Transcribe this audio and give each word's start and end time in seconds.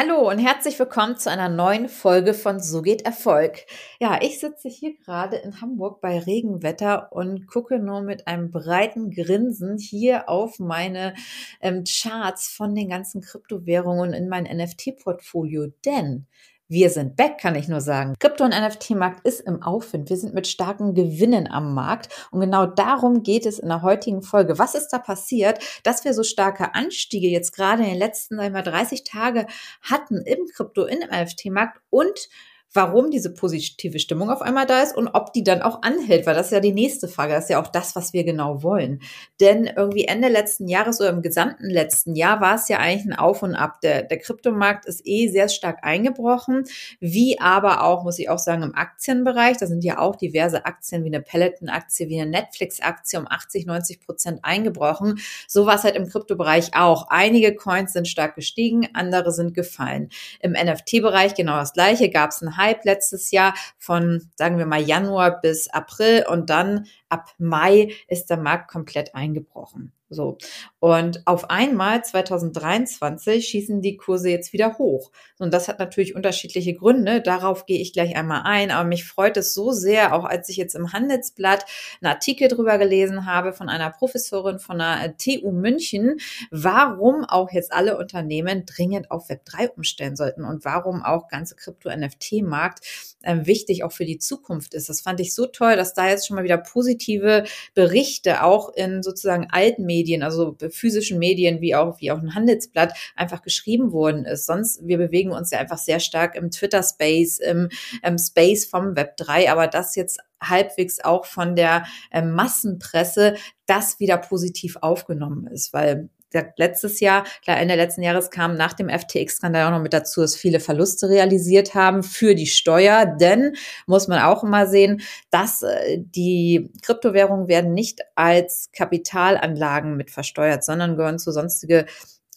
Hallo 0.00 0.30
und 0.30 0.38
herzlich 0.38 0.78
willkommen 0.78 1.16
zu 1.16 1.28
einer 1.28 1.48
neuen 1.48 1.88
Folge 1.88 2.32
von 2.32 2.60
So 2.60 2.82
geht 2.82 3.02
Erfolg. 3.02 3.66
Ja, 3.98 4.20
ich 4.22 4.38
sitze 4.38 4.68
hier 4.68 4.96
gerade 4.96 5.34
in 5.38 5.60
Hamburg 5.60 6.00
bei 6.00 6.20
Regenwetter 6.20 7.10
und 7.10 7.48
gucke 7.48 7.80
nur 7.80 8.02
mit 8.02 8.28
einem 8.28 8.52
breiten 8.52 9.10
Grinsen 9.10 9.76
hier 9.76 10.28
auf 10.28 10.60
meine 10.60 11.14
ähm, 11.60 11.82
Charts 11.82 12.46
von 12.48 12.76
den 12.76 12.90
ganzen 12.90 13.22
Kryptowährungen 13.22 14.12
in 14.12 14.28
mein 14.28 14.44
NFT-Portfolio, 14.44 15.72
denn 15.84 16.28
wir 16.68 16.90
sind 16.90 17.16
back, 17.16 17.38
kann 17.38 17.54
ich 17.54 17.66
nur 17.66 17.80
sagen. 17.80 18.14
Krypto- 18.18 18.44
und 18.44 18.50
NFT-Markt 18.50 19.26
ist 19.26 19.40
im 19.40 19.62
Aufwind. 19.62 20.10
Wir 20.10 20.18
sind 20.18 20.34
mit 20.34 20.46
starken 20.46 20.94
Gewinnen 20.94 21.50
am 21.50 21.74
Markt. 21.74 22.08
Und 22.30 22.40
genau 22.40 22.66
darum 22.66 23.22
geht 23.22 23.46
es 23.46 23.58
in 23.58 23.68
der 23.68 23.80
heutigen 23.80 24.22
Folge. 24.22 24.58
Was 24.58 24.74
ist 24.74 24.88
da 24.90 24.98
passiert, 24.98 25.58
dass 25.82 26.04
wir 26.04 26.12
so 26.12 26.22
starke 26.22 26.74
Anstiege 26.74 27.28
jetzt 27.28 27.52
gerade 27.56 27.82
in 27.84 27.88
den 27.88 27.98
letzten, 27.98 28.36
sagen 28.36 28.54
wir, 28.54 28.62
30 28.62 29.04
Tage 29.04 29.46
hatten 29.80 30.20
im 30.20 30.46
Krypto, 30.54 30.84
im 30.84 30.98
NFT-Markt 30.98 31.80
und 31.88 32.28
warum 32.74 33.10
diese 33.10 33.32
positive 33.32 33.98
Stimmung 33.98 34.30
auf 34.30 34.42
einmal 34.42 34.66
da 34.66 34.82
ist 34.82 34.94
und 34.94 35.08
ob 35.08 35.32
die 35.32 35.42
dann 35.42 35.62
auch 35.62 35.82
anhält, 35.82 36.26
weil 36.26 36.34
das 36.34 36.46
ist 36.46 36.52
ja 36.52 36.60
die 36.60 36.72
nächste 36.72 37.08
Frage. 37.08 37.32
Das 37.32 37.44
ist 37.44 37.50
ja 37.50 37.62
auch 37.62 37.68
das, 37.68 37.96
was 37.96 38.12
wir 38.12 38.24
genau 38.24 38.62
wollen. 38.62 39.00
Denn 39.40 39.70
irgendwie 39.74 40.04
Ende 40.04 40.28
letzten 40.28 40.68
Jahres 40.68 41.00
oder 41.00 41.10
im 41.10 41.22
gesamten 41.22 41.70
letzten 41.70 42.14
Jahr 42.14 42.40
war 42.40 42.56
es 42.56 42.68
ja 42.68 42.78
eigentlich 42.78 43.06
ein 43.06 43.18
Auf 43.18 43.42
und 43.42 43.54
Ab. 43.54 43.80
Der, 43.80 44.02
der 44.02 44.18
Kryptomarkt 44.18 44.84
ist 44.84 45.00
eh 45.06 45.28
sehr 45.28 45.48
stark 45.48 45.78
eingebrochen, 45.82 46.64
wie 47.00 47.40
aber 47.40 47.84
auch, 47.84 48.04
muss 48.04 48.18
ich 48.18 48.28
auch 48.28 48.38
sagen, 48.38 48.62
im 48.62 48.74
Aktienbereich. 48.74 49.56
Da 49.56 49.66
sind 49.66 49.82
ja 49.82 49.98
auch 49.98 50.16
diverse 50.16 50.66
Aktien 50.66 51.04
wie 51.04 51.08
eine 51.08 51.22
Peloton-Aktie, 51.22 52.08
wie 52.08 52.20
eine 52.20 52.30
Netflix-Aktie 52.30 53.18
um 53.18 53.26
80, 53.28 53.64
90 53.64 54.00
Prozent 54.00 54.40
eingebrochen. 54.42 55.20
So 55.46 55.64
war 55.64 55.76
es 55.76 55.84
halt 55.84 55.96
im 55.96 56.08
Kryptobereich 56.08 56.74
auch. 56.74 57.06
Einige 57.08 57.54
Coins 57.54 57.94
sind 57.94 58.08
stark 58.08 58.34
gestiegen, 58.34 58.88
andere 58.92 59.32
sind 59.32 59.54
gefallen. 59.54 60.10
Im 60.40 60.52
NFT-Bereich 60.52 61.34
genau 61.34 61.56
das 61.56 61.72
gleiche, 61.72 62.10
gab 62.10 62.30
es 62.30 62.42
einen 62.42 62.57
Hype 62.58 62.84
letztes 62.84 63.30
Jahr 63.30 63.54
von, 63.78 64.28
sagen 64.36 64.58
wir 64.58 64.66
mal, 64.66 64.80
Januar 64.80 65.40
bis 65.40 65.68
April 65.68 66.26
und 66.28 66.50
dann 66.50 66.86
ab 67.08 67.34
Mai 67.38 67.92
ist 68.08 68.30
der 68.30 68.38
Markt 68.38 68.70
komplett 68.70 69.14
eingebrochen. 69.14 69.92
So. 70.10 70.38
Und 70.80 71.26
auf 71.26 71.50
einmal 71.50 72.02
2023 72.02 73.46
schießen 73.46 73.82
die 73.82 73.96
Kurse 73.96 74.30
jetzt 74.30 74.52
wieder 74.52 74.78
hoch. 74.78 75.10
Und 75.38 75.52
das 75.52 75.68
hat 75.68 75.78
natürlich 75.78 76.14
unterschiedliche 76.14 76.74
Gründe. 76.74 77.20
Darauf 77.20 77.66
gehe 77.66 77.80
ich 77.80 77.92
gleich 77.92 78.16
einmal 78.16 78.42
ein. 78.44 78.70
Aber 78.70 78.88
mich 78.88 79.04
freut 79.04 79.36
es 79.36 79.52
so 79.52 79.72
sehr, 79.72 80.14
auch 80.14 80.24
als 80.24 80.48
ich 80.48 80.56
jetzt 80.56 80.74
im 80.74 80.92
Handelsblatt 80.92 81.66
einen 82.00 82.12
Artikel 82.12 82.48
drüber 82.48 82.78
gelesen 82.78 83.26
habe 83.26 83.52
von 83.52 83.68
einer 83.68 83.90
Professorin 83.90 84.58
von 84.58 84.78
der 84.78 85.16
TU 85.18 85.52
München, 85.52 86.18
warum 86.50 87.24
auch 87.24 87.50
jetzt 87.50 87.72
alle 87.72 87.98
Unternehmen 87.98 88.64
dringend 88.64 89.10
auf 89.10 89.28
Web 89.28 89.44
3 89.44 89.70
umstellen 89.70 90.16
sollten 90.16 90.44
und 90.44 90.64
warum 90.64 91.02
auch 91.02 91.28
ganze 91.28 91.54
Krypto-NFT-Markt 91.54 92.80
äh, 93.22 93.46
wichtig 93.46 93.84
auch 93.84 93.92
für 93.92 94.04
die 94.04 94.18
Zukunft 94.18 94.74
ist. 94.74 94.88
Das 94.88 95.00
fand 95.00 95.20
ich 95.20 95.34
so 95.34 95.46
toll, 95.46 95.76
dass 95.76 95.94
da 95.94 96.08
jetzt 96.08 96.26
schon 96.26 96.36
mal 96.36 96.44
wieder 96.44 96.58
positive 96.58 97.44
Berichte 97.74 98.44
auch 98.44 98.72
in 98.74 99.02
sozusagen 99.02 99.48
alten 99.50 99.84
Medien 99.84 100.22
also 100.22 100.56
physischen 100.70 101.18
Medien 101.18 101.60
wie 101.60 101.74
auch, 101.74 102.00
wie 102.00 102.12
auch 102.12 102.18
ein 102.18 102.34
Handelsblatt 102.34 102.94
einfach 103.16 103.42
geschrieben 103.42 103.92
worden 103.92 104.24
ist. 104.24 104.46
Sonst, 104.46 104.86
wir 104.86 104.98
bewegen 104.98 105.32
uns 105.32 105.50
ja 105.50 105.58
einfach 105.58 105.78
sehr 105.78 106.00
stark 106.00 106.36
im 106.36 106.50
Twitter-Space, 106.50 107.38
im, 107.38 107.68
im 108.02 108.18
Space 108.18 108.66
vom 108.66 108.96
Web 108.96 109.16
3, 109.16 109.50
aber 109.50 109.66
das 109.66 109.96
jetzt 109.96 110.20
halbwegs 110.40 111.00
auch 111.00 111.24
von 111.24 111.56
der 111.56 111.86
äh, 112.10 112.22
Massenpresse, 112.22 113.34
das 113.66 113.98
wieder 113.98 114.18
positiv 114.18 114.76
aufgenommen 114.80 115.46
ist, 115.48 115.72
weil 115.72 116.08
letztes 116.56 117.00
Jahr, 117.00 117.24
klar, 117.42 117.58
Ende 117.58 117.74
letzten 117.74 118.02
Jahres 118.02 118.30
kam 118.30 118.56
nach 118.56 118.72
dem 118.72 118.88
FTX-Skandal 118.88 119.66
auch 119.66 119.70
noch 119.70 119.82
mit 119.82 119.92
dazu, 119.92 120.20
dass 120.20 120.36
viele 120.36 120.60
Verluste 120.60 121.08
realisiert 121.08 121.74
haben 121.74 122.02
für 122.02 122.34
die 122.34 122.46
Steuer. 122.46 123.06
Denn, 123.06 123.54
muss 123.86 124.08
man 124.08 124.20
auch 124.22 124.44
immer 124.44 124.66
sehen, 124.66 125.00
dass 125.30 125.62
äh, 125.62 125.98
die 125.98 126.70
Kryptowährungen 126.82 127.48
werden 127.48 127.72
nicht 127.72 128.00
als 128.14 128.70
Kapitalanlagen 128.72 129.96
mit 129.96 130.10
versteuert, 130.10 130.64
sondern 130.64 130.96
gehören 130.96 131.18
zu 131.18 131.32
sonstige 131.32 131.86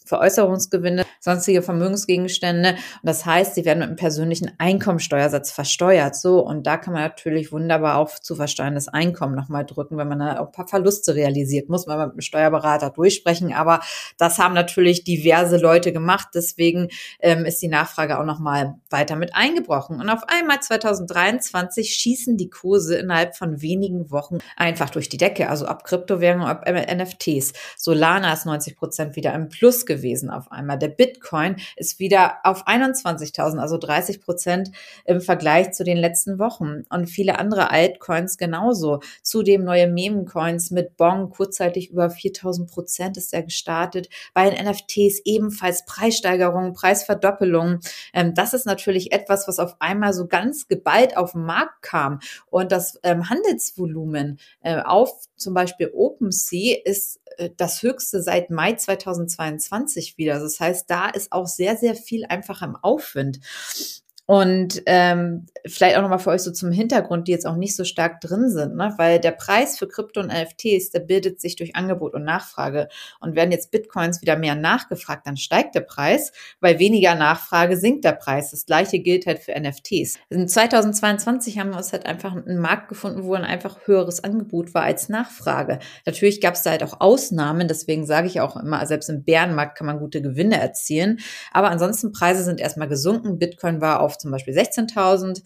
Veräußerungsgewinne, 0.05 1.03
sonstige 1.19 1.61
Vermögensgegenstände. 1.61 2.71
Und 2.71 2.77
das 3.03 3.25
heißt, 3.25 3.55
sie 3.55 3.65
werden 3.65 3.79
mit 3.79 3.87
einem 3.87 3.97
persönlichen 3.97 4.51
Einkommensteuersatz 4.57 5.51
versteuert. 5.51 6.15
So, 6.15 6.39
und 6.39 6.65
da 6.67 6.77
kann 6.77 6.93
man 6.93 7.03
natürlich 7.03 7.51
wunderbar 7.51 7.97
auf 7.97 8.21
zu 8.21 8.35
versteuerndes 8.35 8.87
Einkommen 8.87 9.35
nochmal 9.35 9.65
drücken, 9.65 9.97
wenn 9.97 10.07
man 10.07 10.19
da 10.19 10.39
auch 10.39 10.47
ein 10.47 10.51
paar 10.51 10.67
Verluste 10.67 11.15
realisiert. 11.15 11.69
Muss 11.69 11.85
man 11.85 12.07
mit 12.07 12.15
dem 12.15 12.21
Steuerberater 12.21 12.89
durchsprechen. 12.89 13.53
Aber 13.53 13.81
das 14.17 14.39
haben 14.39 14.53
natürlich 14.53 15.03
diverse 15.03 15.57
Leute 15.57 15.93
gemacht. 15.93 16.29
Deswegen 16.33 16.89
ähm, 17.19 17.45
ist 17.45 17.61
die 17.61 17.67
Nachfrage 17.67 18.19
auch 18.19 18.25
nochmal 18.25 18.75
weiter 18.89 19.15
mit 19.15 19.35
eingebrochen. 19.35 19.99
Und 19.99 20.09
auf 20.09 20.23
einmal 20.27 20.59
2023 20.61 21.93
schießen 21.93 22.37
die 22.37 22.49
Kurse 22.49 22.97
innerhalb 22.97 23.35
von 23.35 23.61
wenigen 23.61 24.11
Wochen 24.11 24.39
einfach 24.57 24.89
durch 24.89 25.09
die 25.09 25.17
Decke. 25.17 25.49
Also 25.49 25.65
ab 25.65 25.83
Kryptowährungen, 25.83 26.47
ab 26.47 26.65
NFTs. 26.67 27.53
Solana 27.77 28.33
ist 28.33 28.45
90 28.45 28.75
Prozent 28.75 29.15
wieder 29.15 29.33
im 29.33 29.49
Plus 29.49 29.85
gewesen 29.91 30.29
auf 30.29 30.51
einmal. 30.51 30.79
Der 30.79 30.87
Bitcoin 30.87 31.57
ist 31.75 31.99
wieder 31.99 32.37
auf 32.43 32.65
21.000, 32.67 33.57
also 33.57 33.77
30 33.77 34.21
Prozent 34.21 34.71
im 35.05 35.21
Vergleich 35.21 35.71
zu 35.71 35.83
den 35.83 35.97
letzten 35.97 36.39
Wochen. 36.39 36.83
Und 36.89 37.07
viele 37.07 37.37
andere 37.37 37.71
Altcoins 37.71 38.37
genauso. 38.37 38.99
Zudem 39.21 39.63
neue 39.63 39.87
Meme-Coins 39.87 40.71
mit 40.71 40.95
Bong, 40.97 41.29
kurzzeitig 41.29 41.91
über 41.91 42.07
4.000 42.07 42.67
Prozent 42.67 43.17
ist 43.17 43.33
er 43.33 43.43
gestartet. 43.43 44.09
Bei 44.33 44.49
den 44.49 44.65
NFTs 44.65 45.21
ebenfalls 45.25 45.85
Preissteigerungen, 45.85 46.73
Preisverdoppelungen. 46.73 47.79
Ähm, 48.13 48.33
das 48.33 48.53
ist 48.53 48.65
natürlich 48.65 49.11
etwas, 49.11 49.47
was 49.47 49.59
auf 49.59 49.75
einmal 49.79 50.13
so 50.13 50.27
ganz 50.27 50.67
geballt 50.67 51.17
auf 51.17 51.33
den 51.33 51.43
Markt 51.43 51.81
kam. 51.81 52.19
Und 52.49 52.71
das 52.71 52.99
ähm, 53.03 53.29
Handelsvolumen 53.29 54.39
äh, 54.61 54.81
auf 54.81 55.11
zum 55.35 55.53
Beispiel 55.53 55.91
OpenSea 55.93 56.77
ist 56.85 57.19
äh, 57.37 57.49
das 57.57 57.81
höchste 57.81 58.21
seit 58.21 58.49
Mai 58.49 58.73
2022 58.73 59.71
wieder. 60.17 60.39
Das 60.39 60.59
heißt, 60.59 60.89
da 60.89 61.09
ist 61.09 61.31
auch 61.31 61.47
sehr, 61.47 61.77
sehr 61.77 61.95
viel 61.95 62.25
einfach 62.25 62.61
im 62.61 62.75
Aufwind. 62.75 63.39
Und 64.31 64.83
ähm, 64.85 65.47
vielleicht 65.65 65.97
auch 65.97 66.01
nochmal 66.01 66.19
für 66.19 66.29
euch 66.29 66.43
so 66.43 66.53
zum 66.53 66.71
Hintergrund, 66.71 67.27
die 67.27 67.33
jetzt 67.33 67.45
auch 67.45 67.57
nicht 67.57 67.75
so 67.75 67.83
stark 67.83 68.21
drin 68.21 68.49
sind, 68.49 68.77
ne? 68.77 68.93
weil 68.95 69.19
der 69.19 69.31
Preis 69.31 69.77
für 69.77 69.89
Krypto 69.89 70.21
und 70.21 70.27
NFTs, 70.27 70.91
der 70.91 71.01
bildet 71.01 71.41
sich 71.41 71.57
durch 71.57 71.75
Angebot 71.75 72.13
und 72.13 72.23
Nachfrage. 72.23 72.87
Und 73.19 73.35
werden 73.35 73.51
jetzt 73.51 73.71
Bitcoins 73.71 74.21
wieder 74.21 74.37
mehr 74.37 74.55
nachgefragt, 74.55 75.27
dann 75.27 75.35
steigt 75.35 75.75
der 75.75 75.81
Preis, 75.81 76.31
weil 76.61 76.79
weniger 76.79 77.13
Nachfrage 77.13 77.75
sinkt 77.75 78.05
der 78.05 78.13
Preis. 78.13 78.51
Das 78.51 78.65
gleiche 78.65 78.99
gilt 78.99 79.25
halt 79.25 79.39
für 79.39 79.51
NFTs. 79.51 80.17
In 80.29 80.47
2022 80.47 81.59
haben 81.59 81.71
wir 81.71 81.77
uns 81.77 81.91
halt 81.91 82.05
einfach 82.05 82.33
einen 82.33 82.59
Markt 82.59 82.87
gefunden, 82.87 83.25
wo 83.25 83.33
ein 83.33 83.43
einfach 83.43 83.79
höheres 83.83 84.23
Angebot 84.23 84.73
war 84.73 84.83
als 84.83 85.09
Nachfrage. 85.09 85.79
Natürlich 86.05 86.39
gab 86.39 86.53
es 86.53 86.63
da 86.63 86.69
halt 86.69 86.83
auch 86.83 87.01
Ausnahmen, 87.01 87.67
deswegen 87.67 88.05
sage 88.05 88.27
ich 88.27 88.39
auch 88.39 88.55
immer, 88.55 88.85
selbst 88.85 89.09
im 89.09 89.25
Bärenmarkt 89.25 89.77
kann 89.77 89.87
man 89.87 89.99
gute 89.99 90.21
Gewinne 90.21 90.57
erzielen. 90.57 91.19
Aber 91.51 91.69
ansonsten 91.69 92.13
Preise 92.13 92.45
sind 92.45 92.61
erstmal 92.61 92.87
gesunken. 92.87 93.37
Bitcoin 93.37 93.81
war 93.81 93.99
auf 93.99 94.20
zum 94.21 94.31
Beispiel 94.31 94.53
16.000 94.57 95.43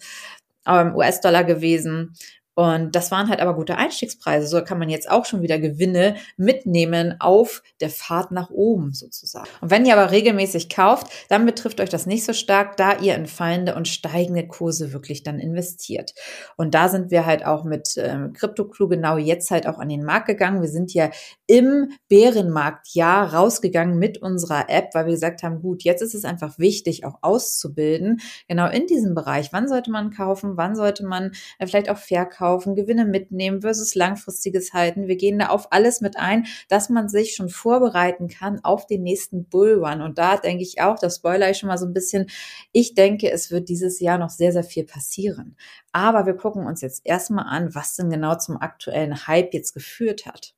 ähm, 0.66 0.94
US-Dollar 0.94 1.44
gewesen. 1.44 2.14
Und 2.56 2.96
das 2.96 3.10
waren 3.10 3.28
halt 3.28 3.40
aber 3.40 3.54
gute 3.54 3.76
Einstiegspreise. 3.76 4.46
So 4.46 4.64
kann 4.64 4.78
man 4.78 4.88
jetzt 4.88 5.10
auch 5.10 5.26
schon 5.26 5.42
wieder 5.42 5.58
Gewinne 5.58 6.16
mitnehmen 6.38 7.14
auf 7.20 7.62
der 7.82 7.90
Fahrt 7.90 8.32
nach 8.32 8.48
oben 8.48 8.94
sozusagen. 8.94 9.46
Und 9.60 9.70
wenn 9.70 9.84
ihr 9.84 9.94
aber 9.94 10.10
regelmäßig 10.10 10.70
kauft, 10.70 11.08
dann 11.28 11.44
betrifft 11.44 11.82
euch 11.82 11.90
das 11.90 12.06
nicht 12.06 12.24
so 12.24 12.32
stark, 12.32 12.78
da 12.78 12.96
ihr 12.96 13.14
in 13.14 13.26
fallende 13.26 13.74
und 13.74 13.88
steigende 13.88 14.48
Kurse 14.48 14.94
wirklich 14.94 15.22
dann 15.22 15.38
investiert. 15.38 16.14
Und 16.56 16.74
da 16.74 16.88
sind 16.88 17.10
wir 17.10 17.26
halt 17.26 17.44
auch 17.44 17.64
mit 17.64 17.94
ähm, 17.98 18.32
CryptoClue 18.32 18.88
genau 18.88 19.18
jetzt 19.18 19.50
halt 19.50 19.66
auch 19.66 19.78
an 19.78 19.90
den 19.90 20.02
Markt 20.02 20.26
gegangen. 20.26 20.62
Wir 20.62 20.70
sind 20.70 20.94
ja 20.94 21.10
im 21.46 21.90
Bärenmarktjahr 22.08 23.34
rausgegangen 23.34 23.98
mit 23.98 24.22
unserer 24.22 24.70
App, 24.70 24.94
weil 24.94 25.04
wir 25.04 25.12
gesagt 25.12 25.42
haben, 25.42 25.60
gut, 25.60 25.82
jetzt 25.82 26.00
ist 26.00 26.14
es 26.14 26.24
einfach 26.24 26.58
wichtig, 26.58 27.04
auch 27.04 27.18
auszubilden, 27.20 28.22
genau 28.48 28.66
in 28.70 28.86
diesem 28.86 29.14
Bereich. 29.14 29.52
Wann 29.52 29.68
sollte 29.68 29.90
man 29.90 30.10
kaufen? 30.10 30.56
Wann 30.56 30.74
sollte 30.74 31.04
man 31.04 31.32
äh, 31.58 31.66
vielleicht 31.66 31.90
auch 31.90 31.98
verkaufen? 31.98 32.45
Kaufen, 32.46 32.76
Gewinne 32.76 33.04
mitnehmen 33.04 33.60
versus 33.60 33.96
langfristiges 33.96 34.72
halten. 34.72 35.08
Wir 35.08 35.16
gehen 35.16 35.40
da 35.40 35.48
auf 35.48 35.72
alles 35.72 36.00
mit 36.00 36.16
ein, 36.16 36.46
dass 36.68 36.88
man 36.88 37.08
sich 37.08 37.34
schon 37.34 37.48
vorbereiten 37.48 38.28
kann 38.28 38.60
auf 38.62 38.86
den 38.86 39.02
nächsten 39.02 39.46
Bullrun. 39.46 40.00
Und 40.00 40.18
da 40.18 40.36
denke 40.36 40.62
ich 40.62 40.80
auch, 40.80 40.96
das 40.96 41.16
spoiler 41.16 41.50
ich 41.50 41.58
schon 41.58 41.68
mal 41.68 41.78
so 41.78 41.86
ein 41.86 41.92
bisschen. 41.92 42.26
Ich 42.70 42.94
denke, 42.94 43.30
es 43.32 43.50
wird 43.50 43.68
dieses 43.68 43.98
Jahr 43.98 44.18
noch 44.18 44.30
sehr, 44.30 44.52
sehr 44.52 44.62
viel 44.62 44.84
passieren. 44.84 45.56
Aber 45.90 46.24
wir 46.24 46.34
gucken 46.34 46.66
uns 46.66 46.82
jetzt 46.82 47.04
erstmal 47.04 47.46
an, 47.46 47.74
was 47.74 47.96
denn 47.96 48.10
genau 48.10 48.36
zum 48.36 48.58
aktuellen 48.58 49.26
Hype 49.26 49.52
jetzt 49.52 49.72
geführt 49.74 50.26
hat. 50.26 50.55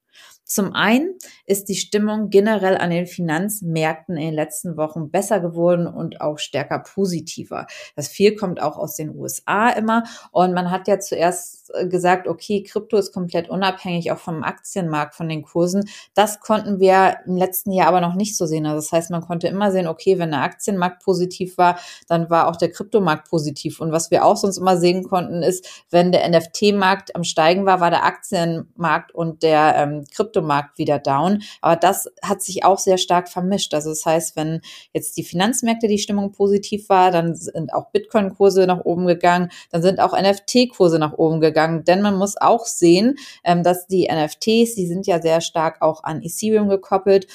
Zum 0.49 0.73
einen 0.73 1.15
ist 1.45 1.69
die 1.69 1.75
Stimmung 1.75 2.31
generell 2.31 2.79
an 2.79 2.89
den 2.89 3.07
Finanzmärkten 3.07 4.17
in 4.17 4.29
den 4.29 4.35
letzten 4.35 4.79
Wochen 4.79 5.11
besser 5.11 5.41
geworden 5.41 5.87
und 5.87 6.23
auch 6.23 6.39
stärker 6.39 6.79
positiver. 6.79 7.67
Das 7.97 8.09
viel 8.09 8.35
kommt 8.35 8.59
auch 8.63 8.79
aus 8.79 8.97
den 8.97 9.15
USA 9.15 9.69
immer. 9.69 10.05
Und 10.33 10.55
man 10.55 10.71
hat 10.71 10.89
ja 10.89 10.99
zuerst 11.01 11.71
äh, 11.75 11.87
gesagt, 11.87 12.27
okay, 12.27 12.63
Krypto 12.63 12.97
ist 12.97 13.13
komplett 13.13 13.51
unabhängig 13.51 14.11
auch 14.11 14.17
vom 14.19 14.43
Aktienmarkt, 14.43 15.15
von 15.15 15.29
den 15.29 15.43
Kursen. 15.43 15.87
Das 16.15 16.41
konnten 16.41 16.81
wir 16.81 17.19
im 17.27 17.37
letzten 17.37 17.71
Jahr 17.71 17.89
aber 17.89 18.01
noch 18.01 18.15
nicht 18.15 18.35
so 18.35 18.47
sehen. 18.47 18.65
Also 18.65 18.77
das 18.77 18.91
heißt, 18.91 19.11
man 19.11 19.21
konnte 19.21 19.49
immer 19.49 19.71
sehen, 19.71 19.87
okay, 19.87 20.19
wenn 20.19 20.31
der 20.31 20.41
Aktienmarkt 20.41 21.05
positiv 21.05 21.59
war, 21.59 21.79
dann 22.09 22.31
war 22.31 22.49
auch 22.49 22.57
der 22.57 22.71
Kryptomarkt 22.71 23.29
positiv. 23.29 23.81
Und 23.81 23.93
was 23.93 24.11
wir 24.11 24.25
auch 24.25 24.39
sonst 24.39 24.57
immer 24.57 24.79
sehen 24.79 25.05
konnten, 25.05 25.43
ist, 25.43 25.85
wenn 25.91 26.11
der 26.11 26.27
NFT-Markt 26.27 27.15
am 27.15 27.25
Steigen 27.25 27.67
war, 27.67 27.81
war 27.81 27.91
der 27.91 28.05
Aktienmarkt 28.05 29.15
und 29.15 29.43
der 29.43 29.75
ähm, 29.77 30.05
Krypto 30.11 30.38
Kryptomarkt 30.39 30.79
wieder 30.79 30.99
down. 30.99 31.43
Aber 31.61 31.77
das 31.77 32.09
hat 32.23 32.43
sich 32.43 32.65
auch 32.65 32.79
sehr 32.79 32.99
stark 32.99 33.29
vermischt. 33.29 33.75
Also 33.75 33.91
das 33.91 34.05
heißt, 34.07 34.37
wenn 34.37 34.61
jetzt 34.93 35.17
die 35.17 35.25
Finanzmärkte 35.25 35.89
die 35.89 35.99
Stimmung 35.99 36.33
positiv 36.33 36.89
war, 36.89 37.11
dann 37.11 37.35
sind 37.35 37.73
auch 37.73 37.91
Bitcoin-Kurse 37.91 38.67
nach 38.67 38.85
oben 38.85 39.07
gegangen, 39.07 39.51
dann 39.71 39.83
sind 39.83 40.01
auch 40.01 40.19
NFT-Kurse 40.19 40.99
nach 40.99 41.13
oben 41.15 41.41
gegangen. 41.41 41.85
Denn 41.85 42.03
man 42.03 42.17
muss 42.17 42.37
auch 42.37 42.67
sehen, 42.67 43.17
ähm, 43.45 43.63
dass 43.63 43.87
die 43.87 44.09
NFTs, 44.11 44.75
die 44.75 44.87
sind 44.87 45.07
ja 45.07 45.21
sehr 45.21 45.41
stark 45.41 45.83
auch 45.83 46.05
an 46.05 46.23
Ethereum 46.23 46.69
gekoppelt. 46.69 47.27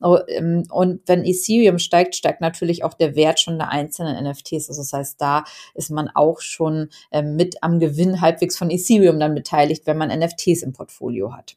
Oh, 0.00 0.18
ähm, 0.26 0.64
und 0.70 1.02
wenn 1.06 1.24
Ethereum 1.24 1.78
steigt, 1.78 2.16
steigt 2.16 2.40
natürlich 2.40 2.82
auch 2.82 2.94
der 2.94 3.14
Wert 3.14 3.38
schon 3.38 3.58
der 3.58 3.70
einzelnen 3.70 4.24
NFTs. 4.24 4.68
Also 4.68 4.82
das 4.82 4.92
heißt, 4.92 5.20
da 5.20 5.44
ist 5.74 5.90
man 5.90 6.08
auch 6.14 6.40
schon 6.40 6.88
ähm, 7.12 7.36
mit 7.36 7.62
am 7.62 7.78
Gewinn 7.78 8.20
halbwegs 8.20 8.58
von 8.58 8.70
Ethereum 8.70 9.20
dann 9.20 9.34
beteiligt, 9.34 9.86
wenn 9.86 9.98
man 9.98 10.08
NFTs 10.08 10.62
im 10.62 10.72
Portfolio 10.72 11.34
hat. 11.34 11.56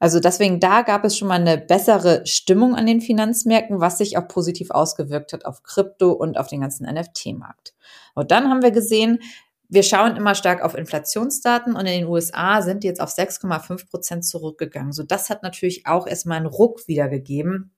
Also 0.00 0.20
deswegen 0.20 0.60
da 0.60 0.82
gab 0.82 1.04
es 1.04 1.16
schon 1.16 1.28
mal 1.28 1.40
eine 1.40 1.58
bessere 1.58 2.26
Stimmung 2.26 2.74
an 2.74 2.86
den 2.86 3.00
Finanzmärkten, 3.00 3.80
was 3.80 3.98
sich 3.98 4.18
auch 4.18 4.28
positiv 4.28 4.70
ausgewirkt 4.70 5.32
hat 5.32 5.44
auf 5.44 5.62
Krypto 5.62 6.12
und 6.12 6.38
auf 6.38 6.48
den 6.48 6.60
ganzen 6.60 6.86
NFT-Markt. 6.86 7.74
Und 8.14 8.30
dann 8.30 8.48
haben 8.50 8.62
wir 8.62 8.70
gesehen, 8.70 9.20
wir 9.68 9.82
schauen 9.82 10.16
immer 10.16 10.34
stark 10.34 10.62
auf 10.62 10.76
Inflationsdaten 10.76 11.74
und 11.74 11.86
in 11.86 12.00
den 12.00 12.06
USA 12.06 12.62
sind 12.62 12.84
die 12.84 12.86
jetzt 12.86 13.00
auf 13.00 13.10
6,5 13.10 13.88
Prozent 13.88 14.24
zurückgegangen. 14.24 14.92
So 14.92 15.02
das 15.02 15.30
hat 15.30 15.42
natürlich 15.42 15.86
auch 15.86 16.06
erstmal 16.06 16.36
einen 16.36 16.46
Ruck 16.46 16.86
wiedergegeben 16.86 17.73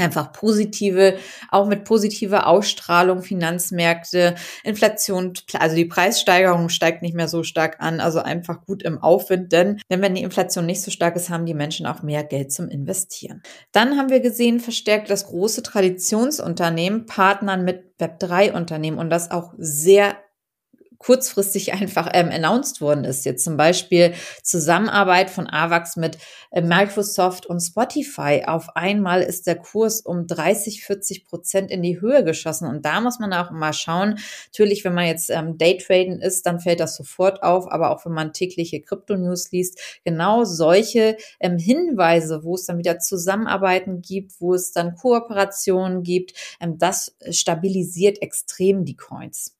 einfach 0.00 0.32
positive, 0.32 1.16
auch 1.50 1.66
mit 1.66 1.84
positiver 1.84 2.46
Ausstrahlung 2.46 3.22
Finanzmärkte, 3.22 4.34
Inflation, 4.64 5.32
also 5.58 5.76
die 5.76 5.84
Preissteigerung 5.84 6.68
steigt 6.68 7.02
nicht 7.02 7.14
mehr 7.14 7.28
so 7.28 7.42
stark 7.42 7.76
an, 7.80 8.00
also 8.00 8.20
einfach 8.20 8.64
gut 8.64 8.82
im 8.82 8.98
Aufwind, 8.98 9.52
denn, 9.52 9.80
wenn 9.88 10.14
die 10.14 10.22
Inflation 10.22 10.66
nicht 10.66 10.82
so 10.82 10.90
stark 10.90 11.16
ist, 11.16 11.30
haben 11.30 11.46
die 11.46 11.54
Menschen 11.54 11.86
auch 11.86 12.02
mehr 12.02 12.24
Geld 12.24 12.52
zum 12.52 12.68
Investieren. 12.68 13.42
Dann 13.72 13.96
haben 13.96 14.10
wir 14.10 14.20
gesehen, 14.20 14.60
verstärkt 14.60 15.10
das 15.10 15.26
große 15.26 15.62
Traditionsunternehmen 15.62 17.06
partnern 17.06 17.64
mit 17.64 17.84
Web3-Unternehmen 17.98 18.98
und 18.98 19.10
das 19.10 19.30
auch 19.30 19.54
sehr 19.58 20.16
kurzfristig 20.98 21.72
einfach 21.74 22.10
ähm, 22.12 22.28
announced 22.30 22.80
worden 22.80 23.04
ist. 23.04 23.24
Jetzt 23.24 23.44
zum 23.44 23.56
Beispiel 23.56 24.14
Zusammenarbeit 24.42 25.30
von 25.30 25.48
AVAX 25.48 25.96
mit 25.96 26.18
äh, 26.50 26.60
Microsoft 26.60 27.46
und 27.46 27.60
Spotify. 27.60 28.44
Auf 28.46 28.76
einmal 28.76 29.22
ist 29.22 29.46
der 29.46 29.56
Kurs 29.56 30.00
um 30.00 30.26
30, 30.26 30.84
40 30.84 31.24
Prozent 31.24 31.70
in 31.70 31.82
die 31.82 32.00
Höhe 32.00 32.24
geschossen. 32.24 32.68
Und 32.68 32.84
da 32.84 33.00
muss 33.00 33.18
man 33.18 33.32
auch 33.32 33.50
mal 33.50 33.72
schauen. 33.72 34.18
Natürlich, 34.46 34.84
wenn 34.84 34.94
man 34.94 35.06
jetzt 35.06 35.30
ähm, 35.30 35.58
Daytraden 35.58 36.20
ist, 36.20 36.46
dann 36.46 36.60
fällt 36.60 36.80
das 36.80 36.96
sofort 36.96 37.42
auf. 37.42 37.70
Aber 37.70 37.90
auch 37.90 38.04
wenn 38.04 38.12
man 38.12 38.32
tägliche 38.32 38.80
Krypto-News 38.80 39.52
liest, 39.52 39.80
genau 40.04 40.44
solche 40.44 41.16
ähm, 41.40 41.58
Hinweise, 41.58 42.44
wo 42.44 42.54
es 42.54 42.66
dann 42.66 42.78
wieder 42.78 42.98
Zusammenarbeiten 42.98 44.02
gibt, 44.02 44.40
wo 44.40 44.54
es 44.54 44.72
dann 44.72 44.94
Kooperationen 44.96 46.02
gibt, 46.02 46.34
ähm, 46.60 46.78
das 46.78 47.16
stabilisiert 47.30 48.22
extrem 48.22 48.84
die 48.84 48.96
Coins. 48.96 49.57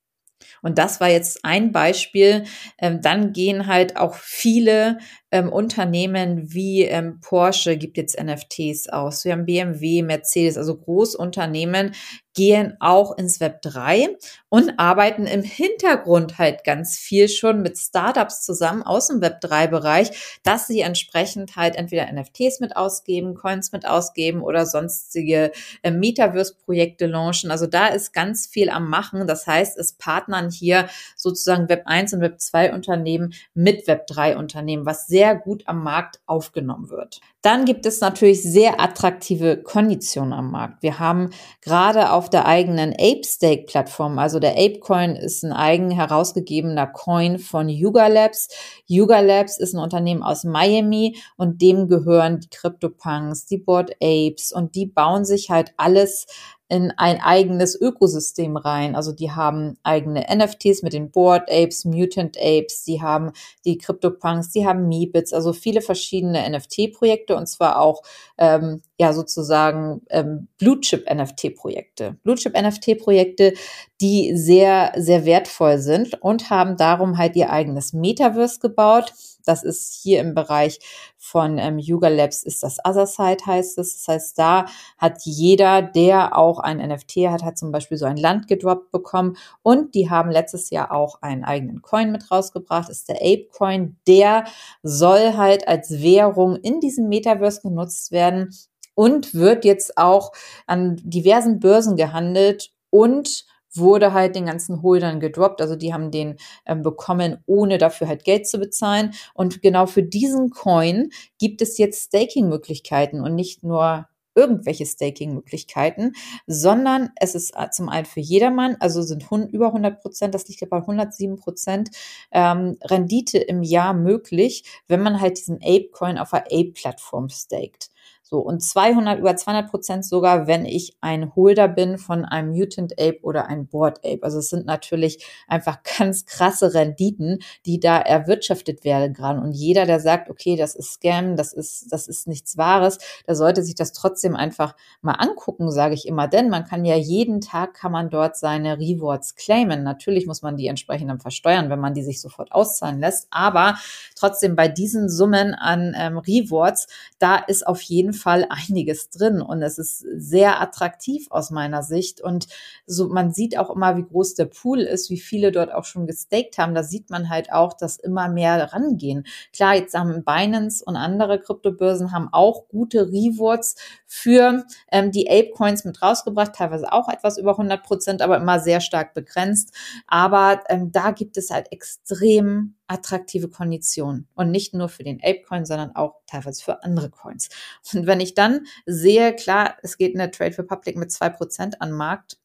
Und 0.63 0.79
das 0.79 1.01
war 1.01 1.09
jetzt 1.09 1.45
ein 1.45 1.73
Beispiel. 1.73 2.45
Ähm, 2.79 3.01
dann 3.03 3.33
gehen 3.33 3.67
halt 3.67 3.97
auch 3.97 4.15
viele 4.15 4.99
ähm, 5.31 5.53
Unternehmen 5.53 6.53
wie 6.53 6.85
ähm, 6.85 7.21
Porsche 7.21 7.77
gibt 7.77 7.97
jetzt 7.97 8.19
NFTs 8.19 8.89
aus. 8.89 9.25
Wir 9.25 9.33
haben 9.33 9.47
BMW, 9.47 10.03
Mercedes, 10.03 10.57
also 10.57 10.77
Großunternehmen 10.77 11.93
gehen 12.39 12.77
auch 12.79 13.19
ins 13.19 13.41
Web 13.41 13.63
3 13.63 14.17
und 14.49 14.79
arbeiten 14.79 15.27
im 15.27 15.43
Hintergrund 15.43 16.39
halt 16.39 16.63
ganz 16.63 16.97
viel 16.97 17.29
schon 17.29 17.63
mit 17.63 17.77
Startups 17.77 18.45
zusammen 18.45 18.85
aus 18.85 19.09
dem 19.09 19.21
Web 19.21 19.41
3 19.41 19.67
Bereich, 19.67 20.39
dass 20.45 20.69
sie 20.69 20.83
entsprechend 20.83 21.57
halt 21.57 21.75
entweder 21.75 22.07
NFTs 22.13 22.61
mit 22.61 22.77
ausgeben, 22.77 23.35
Coins 23.35 23.73
mit 23.73 23.89
ausgeben 23.89 24.41
oder 24.43 24.67
sonstige 24.67 25.51
äh, 25.83 25.91
Metaverse 25.91 26.55
Projekte 26.65 27.07
launchen. 27.07 27.51
Also 27.51 27.67
da 27.67 27.89
ist 27.89 28.13
ganz 28.13 28.47
viel 28.47 28.71
am 28.71 28.89
machen. 28.89 29.27
Das 29.27 29.49
heißt, 29.49 29.77
es 29.77 29.95
partnern 29.95 30.49
hier 30.49 30.89
sozusagen 31.17 31.69
Web 31.69 31.83
1 31.87 32.13
und 32.13 32.21
Web 32.21 32.41
2 32.41 32.73
Unternehmen 32.73 33.35
mit 33.55 33.89
Web 33.89 34.07
3 34.07 34.37
Unternehmen, 34.37 34.87
was 34.87 35.09
sehr 35.09 35.18
gut 35.35 35.63
am 35.67 35.83
Markt 35.83 36.21
aufgenommen 36.27 36.91
wird. 36.91 37.21
Dann 37.43 37.65
gibt 37.65 37.87
es 37.87 38.01
natürlich 38.01 38.43
sehr 38.43 38.81
attraktive 38.81 39.63
Konditionen 39.63 40.33
am 40.33 40.51
Markt. 40.51 40.83
Wir 40.83 40.99
haben 40.99 41.31
gerade 41.61 42.11
auf 42.11 42.29
der 42.29 42.47
eigenen 42.47 42.93
Ape-Stake-Plattform, 42.93 44.19
also 44.19 44.41
der 44.41 44.53
Ape-Coin 44.53 45.15
ist 45.15 45.45
ein 45.45 45.53
eigen 45.53 45.91
herausgegebener 45.91 46.89
Coin 46.89 47.39
von 47.39 47.69
Yuga 47.69 48.09
Labs. 48.09 48.49
Yuga 48.87 49.21
Labs 49.21 49.59
ist 49.59 49.75
ein 49.75 49.81
Unternehmen 49.81 50.23
aus 50.23 50.45
Miami 50.45 51.17
und 51.37 51.63
dem 51.63 51.89
gehören 51.89 52.41
die 52.41 52.51
CryptoPunks, 52.51 53.47
die 53.47 53.59
Board 53.59 53.93
Apes 54.03 54.53
und 54.53 54.75
die 54.75 54.87
bauen 54.87 55.25
sich 55.25 55.49
halt 55.51 55.73
alles 55.77 56.27
in 56.69 56.93
ein 56.97 57.21
eigenes 57.21 57.81
Ökosystem 57.81 58.57
rein. 58.57 58.95
Also 58.95 59.13
die 59.13 59.33
haben 59.33 59.79
eigene 59.83 60.27
NFTs 60.31 60.83
mit 60.83 60.93
den 60.93 61.11
Board 61.11 61.51
Apes, 61.51 61.85
Mutant 61.85 62.37
Apes, 62.39 62.85
die 62.85 63.01
haben 63.01 63.33
die 63.65 63.79
CryptoPunks, 63.79 64.51
die 64.51 64.67
haben 64.67 64.87
Meebits, 64.87 65.33
also 65.33 65.53
viele 65.53 65.81
verschiedene 65.81 66.49
NFT-Projekte 66.49 67.37
und 67.37 67.47
zwar 67.47 67.81
auch 67.81 68.03
ähm, 68.37 68.83
ja 68.99 69.13
sozusagen 69.13 70.03
ähm, 70.11 70.49
Blue 70.59 70.81
Chip 70.81 71.07
NFT-Projekte. 71.11 72.17
Blue 72.23 72.37
Chip 72.37 72.55
NFT-Projekte, 72.61 73.55
die 74.01 74.37
sehr, 74.37 74.93
sehr 74.97 75.25
wertvoll 75.25 75.79
sind 75.79 76.23
und 76.23 76.51
haben 76.51 76.77
darum 76.77 77.17
halt 77.17 77.35
ihr 77.37 77.51
eigenes 77.51 77.93
Metaverse 77.95 78.61
gebaut 78.61 79.15
das 79.49 79.65
ist 79.65 79.95
hier 80.03 80.21
im 80.21 80.35
Bereich 80.35 80.79
von 81.17 81.59
ähm, 81.59 81.79
Yuga 81.79 82.09
Labs 82.09 82.43
ist 82.43 82.63
das 82.63 82.79
Other 82.85 83.07
Side 83.07 83.45
heißt 83.47 83.79
es. 83.79 83.95
Das 83.95 84.09
heißt, 84.09 84.39
da 84.39 84.67
hat 84.99 85.23
jeder, 85.25 85.83
der 85.83 86.37
auch 86.37 86.59
ein 86.59 86.79
NFT 86.79 87.29
hat, 87.29 87.43
hat 87.43 87.59
zum 87.59 87.73
Beispiel 87.73 87.97
so 87.97 88.05
ein 88.05 88.17
Land 88.17 88.47
gedroppt 88.47 88.93
bekommen. 88.93 89.37
Und 89.63 89.95
die 89.95 90.11
haben 90.11 90.31
letztes 90.31 90.71
Jahr 90.71 90.93
auch 90.93 91.23
einen 91.23 91.45
eigenen 91.45 91.83
Coin 91.83 92.13
mit 92.13 92.31
rausgebracht. 92.31 92.91
Ist 92.91 93.09
der 93.09 93.17
Ape 93.17 93.49
Coin. 93.51 93.97
Der 94.07 94.45
soll 94.83 95.35
halt 95.37 95.67
als 95.67 95.91
Währung 96.03 96.57
in 96.57 96.81
diesem 96.81 97.09
Metaverse 97.09 97.63
genutzt 97.63 98.13
werden 98.13 98.55
und 98.95 99.35
wird 99.35 99.65
jetzt 99.65 99.97
auch 99.97 100.33
an 100.67 100.97
diversen 101.03 101.61
Börsen 101.61 101.97
gehandelt 101.97 102.73
und 102.91 103.47
wurde 103.79 104.13
halt 104.13 104.35
den 104.37 104.47
ganzen 104.47 104.83
Holdern 104.83 105.21
gedroppt. 105.21 105.61
Also 105.61 105.77
die 105.77 105.93
haben 105.93 106.11
den 106.11 106.37
ähm, 106.67 106.83
bekommen, 106.83 107.39
ohne 107.47 107.79
dafür 107.79 108.09
halt 108.09 108.25
Geld 108.25 108.47
zu 108.47 108.59
bezahlen. 108.59 109.13
Und 109.35 109.63
genau 109.63 109.87
für 109.87 110.03
diesen 110.03 110.51
Coin 110.51 111.11
gibt 111.39 111.63
es 111.63 111.79
jetzt 111.79 112.07
Staking-Möglichkeiten 112.07 113.21
und 113.21 113.35
nicht 113.35 113.63
nur 113.63 114.07
irgendwelche 114.39 114.87
Staking-Möglichkeiten, 114.87 116.13
sondern 116.47 117.11
es 117.17 117.35
ist 117.35 117.55
äh, 117.57 117.71
zum 117.71 117.89
einen 117.89 118.07
für 118.07 118.21
jedermann, 118.21 118.77
also 118.79 119.03
sind 119.03 119.27
über 119.51 119.67
100 119.67 120.01
Prozent, 120.01 120.33
das 120.33 120.47
liegt 120.49 120.69
bei 120.71 120.77
107 120.77 121.37
Prozent 121.37 121.91
ähm, 122.31 122.77
Rendite 122.85 123.39
im 123.39 123.65
Jahr 123.65 123.95
möglich, 123.95 124.63
wenn 124.87 125.03
man 125.03 125.21
halt 125.21 125.39
diesen 125.39 125.57
Ape-Coin 125.57 126.19
auf 126.19 126.31
der 126.31 126.45
Ape-Plattform 126.53 127.29
staked. 127.31 127.91
So, 128.31 128.41
und 128.41 128.63
200, 128.63 129.21
über 129.21 129.35
200 129.37 129.71
Prozent 129.71 130.05
sogar, 130.05 130.47
wenn 130.47 130.67
ich 130.67 130.99
ein 131.01 131.35
Holder 131.35 131.67
bin 131.67 131.97
von 131.97 132.27
einem 132.27 132.51
Mutant 132.51 132.93
Ape 133.01 133.21
oder 133.23 133.47
ein 133.47 133.67
Board 133.69 134.01
Ape. 134.05 134.19
Also 134.21 134.41
es 134.41 134.51
sind 134.51 134.67
natürlich 134.67 135.25
einfach 135.47 135.79
ganz 135.99 136.27
krasse 136.27 136.75
Renditen, 136.75 137.39
die 137.65 137.81
da 137.81 137.97
erwirtschaftet 137.99 138.85
werden 138.85 139.15
gerade. 139.15 139.41
Und 139.41 139.53
jeder, 139.53 139.87
der 139.87 139.99
sagt, 139.99 140.29
okay, 140.29 140.57
das 140.57 140.75
ist 140.75 140.93
Scam, 140.93 141.37
das 141.37 141.55
ist, 141.55 141.91
das 141.91 142.07
ist 142.07 142.29
nichts 142.29 142.59
Wahres, 142.59 142.99
der 143.27 143.35
sollte 143.35 143.63
sich 143.63 143.75
das 143.75 143.95
trotzdem 143.95 144.37
einfach 144.37 144.77
mal 145.01 145.15
angucken, 145.15 145.71
sage 145.71 145.95
ich 145.95 146.07
immer. 146.07 146.29
Denn 146.29 146.51
man 146.51 146.67
kann 146.67 146.85
ja 146.85 146.97
jeden 146.97 147.41
Tag, 147.41 147.73
kann 147.73 147.93
man 147.93 148.11
dort 148.11 148.37
seine 148.37 148.79
Rewards 148.79 149.37
claimen. 149.37 149.83
Natürlich 149.83 150.27
muss 150.27 150.43
man 150.43 150.59
die 150.59 150.67
entsprechend 150.67 151.09
dann 151.09 151.21
versteuern, 151.21 151.71
wenn 151.71 151.81
man 151.81 151.95
die 151.95 152.03
sich 152.03 152.21
sofort 152.21 152.53
auszahlen 152.53 153.01
lässt. 153.01 153.27
Aber 153.31 153.79
trotzdem 154.15 154.55
bei 154.55 154.69
diesen 154.69 155.09
Summen 155.09 155.55
an 155.55 155.95
ähm, 155.97 156.19
Rewards, 156.19 156.89
da 157.19 157.37
ist 157.37 157.67
auf 157.67 157.81
jeden 157.81 158.13
Fall 158.13 158.18
einiges 158.27 159.11
drin 159.11 159.41
und 159.41 159.63
es 159.63 159.79
ist 159.79 160.05
sehr 160.17 160.61
attraktiv 160.61 161.27
aus 161.31 161.51
meiner 161.51 161.83
Sicht 161.83 162.21
und 162.21 162.47
so 162.87 163.09
man 163.09 163.33
sieht 163.33 163.59
auch 163.59 163.75
immer, 163.75 163.97
wie 163.97 164.05
groß 164.05 164.35
der 164.35 164.47
Pool 164.47 164.81
ist, 164.81 165.11
wie 165.11 165.19
viele 165.19 165.53
dort 165.53 165.73
auch 165.73 165.85
schon 165.85 166.07
gestaked 166.07 166.59
haben. 166.59 166.75
Da 166.75 166.83
sieht 166.83 167.11
man 167.11 167.29
halt 167.29 167.53
auch, 167.53 167.73
dass 167.75 167.97
immer 167.97 168.29
mehr 168.29 168.73
rangehen. 168.73 169.27
Klar, 169.53 169.75
jetzt 169.75 169.95
haben 169.95 170.25
Binance 170.25 170.85
und 170.85 170.97
andere 170.97 171.41
Kryptobörsen 171.41 172.13
haben 172.13 172.29
auch 172.33 172.69
gute 172.69 173.09
Rewards 173.09 173.77
für 174.07 174.65
ähm, 174.91 175.11
die 175.13 175.31
Ape 175.31 175.51
Coins 175.51 175.85
mit 175.85 176.03
rausgebracht, 176.03 176.55
teilweise 176.55 176.93
auch 176.93 177.09
etwas 177.09 177.39
über 177.39 177.53
100 177.53 177.83
Prozent, 177.83 178.23
aber 178.23 178.37
immer 178.37 178.61
sehr 178.61 178.81
stark 178.81 179.15
begrenzt. 179.15 179.75
Aber 180.07 180.63
ähm, 180.69 180.93
da 180.93 181.11
gibt 181.11 181.37
es 181.37 181.51
halt 181.51 181.73
extrem 181.73 182.75
attraktive 182.89 183.49
Konditionen 183.49 184.29
und 184.35 184.51
nicht 184.51 184.75
nur 184.75 184.89
für 184.89 185.05
den 185.05 185.21
Ape-Coin, 185.23 185.65
sondern 185.65 185.95
auch 185.95 186.17
teilweise 186.27 186.63
für 186.63 186.83
andere 186.83 187.11
Coins. 187.11 187.49
Und 187.95 188.07
wenn 188.07 188.21
ich 188.21 188.35
dann 188.35 188.67
sehe, 188.87 189.35
klar, 189.35 189.77
es 189.83 189.99
geht 189.99 190.13
in 190.13 190.19
der 190.19 190.31
Trade 190.31 190.59
Republic 190.59 190.97
mit 190.97 191.13
zwei 191.13 191.29
Prozent 191.29 191.81
an 191.81 191.93
Markt, 191.93 192.39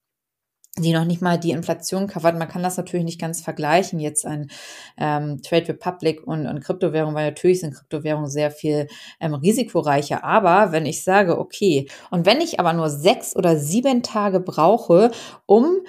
die 0.78 0.92
noch 0.92 1.06
nicht 1.06 1.22
mal 1.22 1.38
die 1.38 1.52
Inflation 1.52 2.08
covert. 2.08 2.38
Man 2.38 2.48
kann 2.48 2.64
das 2.64 2.78
natürlich 2.78 3.06
nicht 3.06 3.22
ganz 3.22 3.42
vergleichen, 3.42 4.00
jetzt 4.00 4.26
ein 4.26 4.50
ähm, 4.98 5.42
Trade 5.44 5.70
Republic 5.70 6.26
und, 6.26 6.48
und 6.48 6.62
Kryptowährung, 6.62 7.14
weil 7.14 7.30
natürlich 7.30 7.60
sind 7.60 7.76
Kryptowährungen 7.76 8.30
sehr 8.30 8.50
viel 8.50 8.88
ähm, 9.20 9.36
risikoreicher. 9.36 10.24
Aber 10.24 10.72
wenn 10.72 10.88
ich 10.88 11.04
sage, 11.04 11.38
okay, 11.38 11.88
und 12.10 12.26
wenn 12.26 12.42
ich 12.42 12.60
aber 12.60 12.74
nur 12.74 12.90
sechs 12.90 13.36
oder 13.36 13.58
sieben 13.58 14.02
Tage 14.02 14.40
brauche, 14.40 15.12
um 15.46 15.82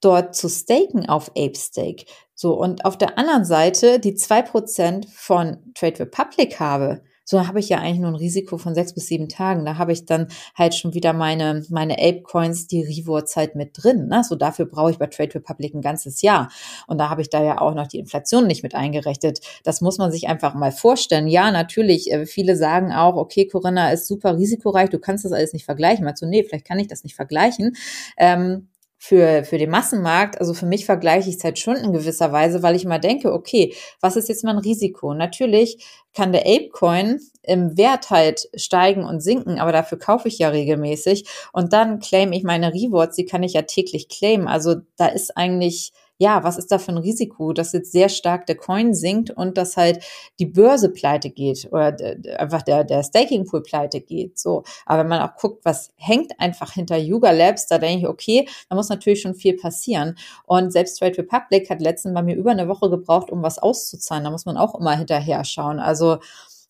dort 0.00 0.34
zu 0.34 0.48
staken 0.48 1.08
auf 1.08 1.30
ApeStake, 1.36 2.04
so, 2.34 2.54
und 2.58 2.84
auf 2.84 2.98
der 2.98 3.18
anderen 3.18 3.44
Seite 3.44 4.00
die 4.00 4.14
zwei 4.14 4.42
Prozent 4.42 5.06
von 5.14 5.58
Trade 5.74 6.00
Republic 6.00 6.58
habe, 6.60 7.02
so 7.24 7.46
habe 7.46 7.60
ich 7.60 7.68
ja 7.68 7.78
eigentlich 7.78 8.00
nur 8.00 8.10
ein 8.10 8.16
Risiko 8.16 8.58
von 8.58 8.74
sechs 8.74 8.94
bis 8.94 9.06
sieben 9.06 9.28
Tagen. 9.28 9.64
Da 9.64 9.78
habe 9.78 9.92
ich 9.92 10.06
dann 10.06 10.26
halt 10.54 10.74
schon 10.74 10.92
wieder 10.94 11.12
meine, 11.12 11.64
meine 11.70 11.94
Ape-Coins, 11.94 12.66
die 12.66 12.82
Reward-Zeit 12.82 13.54
mit 13.54 13.70
drin. 13.74 14.08
Ne? 14.08 14.24
So 14.24 14.34
dafür 14.34 14.66
brauche 14.66 14.90
ich 14.90 14.98
bei 14.98 15.06
Trade 15.06 15.36
Republic 15.36 15.72
ein 15.74 15.82
ganzes 15.82 16.20
Jahr. 16.22 16.50
Und 16.86 16.98
da 16.98 17.10
habe 17.10 17.22
ich 17.22 17.30
da 17.30 17.42
ja 17.42 17.60
auch 17.60 17.74
noch 17.74 17.86
die 17.86 17.98
Inflation 17.98 18.46
nicht 18.46 18.62
mit 18.62 18.74
eingerechnet. 18.74 19.40
Das 19.62 19.80
muss 19.80 19.98
man 19.98 20.10
sich 20.10 20.28
einfach 20.28 20.54
mal 20.54 20.72
vorstellen. 20.72 21.28
Ja, 21.28 21.50
natürlich, 21.52 22.10
äh, 22.12 22.26
viele 22.26 22.56
sagen 22.56 22.92
auch, 22.92 23.16
okay, 23.16 23.46
Corinna 23.46 23.92
ist 23.92 24.08
super 24.08 24.36
risikoreich, 24.36 24.90
du 24.90 24.98
kannst 24.98 25.24
das 25.24 25.32
alles 25.32 25.52
nicht 25.52 25.64
vergleichen. 25.64 26.04
Mal 26.04 26.16
so, 26.16 26.26
nee, 26.26 26.42
vielleicht 26.42 26.66
kann 26.66 26.80
ich 26.80 26.88
das 26.88 27.04
nicht 27.04 27.14
vergleichen. 27.14 27.76
Ähm, 28.16 28.68
für, 29.04 29.42
für 29.42 29.58
den 29.58 29.70
Massenmarkt, 29.70 30.38
also 30.38 30.54
für 30.54 30.64
mich 30.64 30.86
vergleiche 30.86 31.28
ich 31.28 31.34
es 31.34 31.42
halt 31.42 31.58
schon 31.58 31.74
in 31.74 31.92
gewisser 31.92 32.30
Weise, 32.30 32.62
weil 32.62 32.76
ich 32.76 32.84
immer 32.84 33.00
denke, 33.00 33.32
okay, 33.32 33.74
was 34.00 34.14
ist 34.14 34.28
jetzt 34.28 34.44
mein 34.44 34.58
Risiko? 34.58 35.12
Natürlich 35.12 35.84
kann 36.14 36.30
der 36.30 36.42
Apecoin 36.42 37.18
im 37.42 37.76
Wert 37.76 38.10
halt 38.10 38.48
steigen 38.54 39.04
und 39.04 39.20
sinken, 39.20 39.58
aber 39.58 39.72
dafür 39.72 39.98
kaufe 39.98 40.28
ich 40.28 40.38
ja 40.38 40.50
regelmäßig 40.50 41.28
und 41.52 41.72
dann 41.72 41.98
claim 41.98 42.30
ich 42.30 42.44
meine 42.44 42.72
Rewards, 42.72 43.16
die 43.16 43.24
kann 43.24 43.42
ich 43.42 43.54
ja 43.54 43.62
täglich 43.62 44.08
claimen. 44.08 44.46
Also 44.46 44.76
da 44.96 45.06
ist 45.06 45.36
eigentlich 45.36 45.90
ja, 46.22 46.44
was 46.44 46.56
ist 46.56 46.70
da 46.70 46.78
für 46.78 46.92
ein 46.92 46.98
Risiko, 46.98 47.52
dass 47.52 47.72
jetzt 47.72 47.90
sehr 47.90 48.08
stark 48.08 48.46
der 48.46 48.54
Coin 48.54 48.94
sinkt 48.94 49.30
und 49.30 49.58
dass 49.58 49.76
halt 49.76 50.04
die 50.38 50.46
Börse 50.46 50.88
pleite 50.88 51.30
geht 51.30 51.66
oder 51.72 51.96
einfach 52.38 52.62
der, 52.62 52.84
der 52.84 53.02
Staking 53.02 53.44
Pool 53.44 53.64
pleite 53.64 54.00
geht. 54.00 54.38
So. 54.38 54.62
Aber 54.86 55.00
wenn 55.00 55.08
man 55.08 55.20
auch 55.20 55.34
guckt, 55.34 55.64
was 55.64 55.90
hängt 55.96 56.38
einfach 56.38 56.74
hinter 56.74 56.96
Yuga 56.96 57.32
Labs, 57.32 57.66
da 57.66 57.78
denke 57.78 58.04
ich, 58.04 58.06
okay, 58.06 58.48
da 58.68 58.76
muss 58.76 58.88
natürlich 58.88 59.20
schon 59.20 59.34
viel 59.34 59.56
passieren. 59.56 60.16
Und 60.46 60.72
selbst 60.72 61.00
Trade 61.00 61.18
Republic 61.18 61.68
hat 61.68 61.80
letztens 61.80 62.14
bei 62.14 62.22
mir 62.22 62.36
über 62.36 62.52
eine 62.52 62.68
Woche 62.68 62.88
gebraucht, 62.88 63.32
um 63.32 63.42
was 63.42 63.58
auszuzahlen. 63.58 64.22
Da 64.22 64.30
muss 64.30 64.46
man 64.46 64.56
auch 64.56 64.78
immer 64.78 64.96
hinterher 64.96 65.44
schauen. 65.44 65.80
Also, 65.80 66.18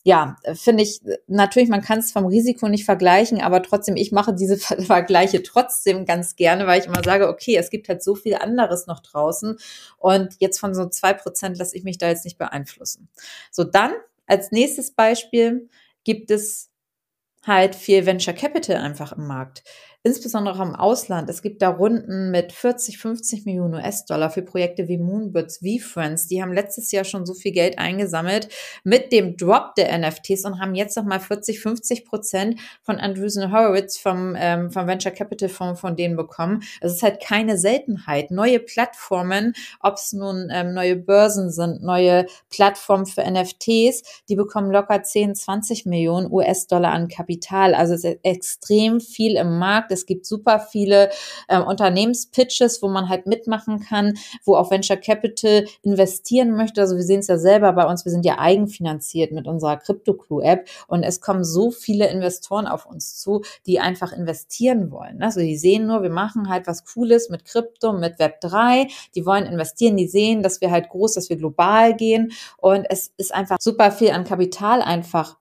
ja, 0.04 0.37
finde 0.54 0.82
ich, 0.82 1.00
natürlich, 1.28 1.68
man 1.68 1.80
kann 1.80 2.00
es 2.00 2.11
vom 2.11 2.26
Risiko 2.26 2.68
nicht 2.68 2.85
vergleichen, 2.85 3.40
aber 3.40 3.62
trotzdem, 3.62 3.94
ich 3.97 4.11
mache 4.11 4.35
diese 4.35 4.56
Vergleiche 4.82 5.42
trotzdem 5.42 6.04
ganz 6.04 6.35
gerne, 6.35 6.66
weil 6.66 6.80
ich 6.80 6.87
immer 6.87 7.04
sage, 7.04 7.28
okay, 7.28 7.56
es 7.56 7.71
gibt 7.71 7.88
halt 7.88 8.02
so 8.02 8.16
viel 8.16 8.35
anderes 8.35 8.87
noch 8.88 9.00
draußen 9.00 9.56
und 9.99 10.35
jetzt 10.40 10.59
von 10.59 10.75
so 10.75 10.88
zwei 10.88 11.12
Prozent 11.12 11.56
lasse 11.56 11.76
ich 11.76 11.85
mich 11.85 11.99
da 11.99 12.09
jetzt 12.09 12.25
nicht 12.25 12.38
beeinflussen. 12.38 13.09
So, 13.52 13.62
dann 13.62 13.92
als 14.26 14.50
nächstes 14.50 14.92
Beispiel 14.92 15.68
gibt 16.04 16.30
es 16.32 16.71
halt 17.44 17.75
viel 17.76 18.04
Venture 18.04 18.35
Capital 18.35 18.76
einfach 18.76 19.12
im 19.12 19.26
Markt 19.26 19.62
insbesondere 20.04 20.54
auch 20.56 20.61
im 20.61 20.75
Ausland. 20.75 21.30
Es 21.30 21.42
gibt 21.42 21.62
da 21.62 21.68
Runden 21.68 22.32
mit 22.32 22.52
40, 22.52 22.99
50 22.99 23.44
Millionen 23.44 23.75
US-Dollar 23.75 24.30
für 24.30 24.42
Projekte 24.42 24.88
wie 24.88 24.99
Moonbirds, 24.99 25.62
wie 25.62 25.78
Friends. 25.78 26.26
Die 26.26 26.42
haben 26.42 26.52
letztes 26.52 26.90
Jahr 26.90 27.04
schon 27.04 27.25
so 27.25 27.35
viel 27.35 27.52
Geld 27.52 27.78
eingesammelt 27.78 28.49
mit 28.82 29.12
dem 29.12 29.37
Drop 29.37 29.76
der 29.76 29.97
NFTs 29.97 30.44
und 30.44 30.61
haben 30.61 30.75
jetzt 30.75 30.97
nochmal 30.97 31.21
40, 31.21 31.61
50 31.61 32.04
Prozent 32.04 32.61
von 32.82 32.99
Andreessen 32.99 33.52
Horowitz 33.52 33.97
vom, 33.97 34.35
ähm, 34.37 34.73
vom 34.73 34.88
Venture 34.88 35.12
Capital 35.12 35.49
Fonds 35.49 35.80
von 35.80 35.94
denen 35.94 36.16
bekommen. 36.16 36.64
Es 36.80 36.94
ist 36.94 37.02
halt 37.04 37.23
keine 37.23 37.56
Seltenheit. 37.56 38.32
Neue 38.32 38.59
Plattformen, 38.59 39.54
ob 39.78 39.94
es 39.94 40.12
nun 40.12 40.49
ähm, 40.50 40.75
neue 40.75 40.97
Börsen 40.97 41.52
sind, 41.52 41.82
neue 41.82 42.26
Plattformen 42.50 43.06
für 43.06 43.23
NFTs, 43.23 44.02
die 44.28 44.35
bekommen 44.35 44.73
locker 44.73 45.00
10, 45.04 45.37
20 45.37 45.87
Millionen 45.87 46.30
US-Dollar 46.30 46.90
an 46.90 47.06
Kapital. 47.06 47.75
Also 47.75 47.94
es 47.94 48.02
ist 48.02 48.18
extrem 48.25 49.00
viel 49.00 49.37
im 49.37 49.59
Markt 49.59 49.91
es 49.92 50.06
gibt 50.06 50.26
super 50.26 50.58
viele 50.58 51.11
äh, 51.49 51.61
Unternehmenspitches, 51.61 52.82
wo 52.82 52.88
man 52.88 53.08
halt 53.08 53.26
mitmachen 53.26 53.80
kann, 53.80 54.14
wo 54.44 54.56
auch 54.56 54.70
Venture 54.70 54.96
Capital 54.96 55.66
investieren 55.82 56.56
möchte. 56.56 56.80
Also 56.80 56.96
wir 56.96 57.02
sehen 57.02 57.20
es 57.20 57.28
ja 57.28 57.38
selber 57.38 57.72
bei 57.72 57.87
uns, 57.87 58.04
wir 58.04 58.12
sind 58.12 58.25
ja 58.25 58.38
eigenfinanziert 58.38 59.32
mit 59.32 59.46
unserer 59.46 59.76
Crypto 59.76 60.14
Clue 60.14 60.42
App 60.42 60.68
und 60.87 61.02
es 61.02 61.20
kommen 61.20 61.44
so 61.44 61.70
viele 61.70 62.08
Investoren 62.08 62.66
auf 62.66 62.87
uns 62.87 63.18
zu, 63.18 63.42
die 63.66 63.80
einfach 63.80 64.12
investieren 64.12 64.90
wollen. 64.90 65.22
Also 65.22 65.40
die 65.40 65.56
sehen 65.56 65.87
nur, 65.87 66.02
wir 66.02 66.11
machen 66.11 66.49
halt 66.49 66.66
was 66.66 66.84
Cooles 66.84 67.28
mit 67.28 67.44
Krypto, 67.44 67.92
mit 67.92 68.18
Web 68.18 68.40
3, 68.40 68.88
die 69.14 69.26
wollen 69.26 69.46
investieren, 69.46 69.96
die 69.96 70.08
sehen, 70.08 70.42
dass 70.42 70.61
wir 70.61 70.70
halt 70.70 70.88
groß, 70.88 71.14
dass 71.14 71.28
wir 71.28 71.37
global 71.37 71.94
gehen. 71.94 72.32
Und 72.58 72.87
es 72.88 73.12
ist 73.16 73.34
einfach 73.34 73.56
super 73.61 73.92
viel 73.92 74.11
an 74.11 74.25
Kapital 74.25 74.82
einfach 74.82 75.37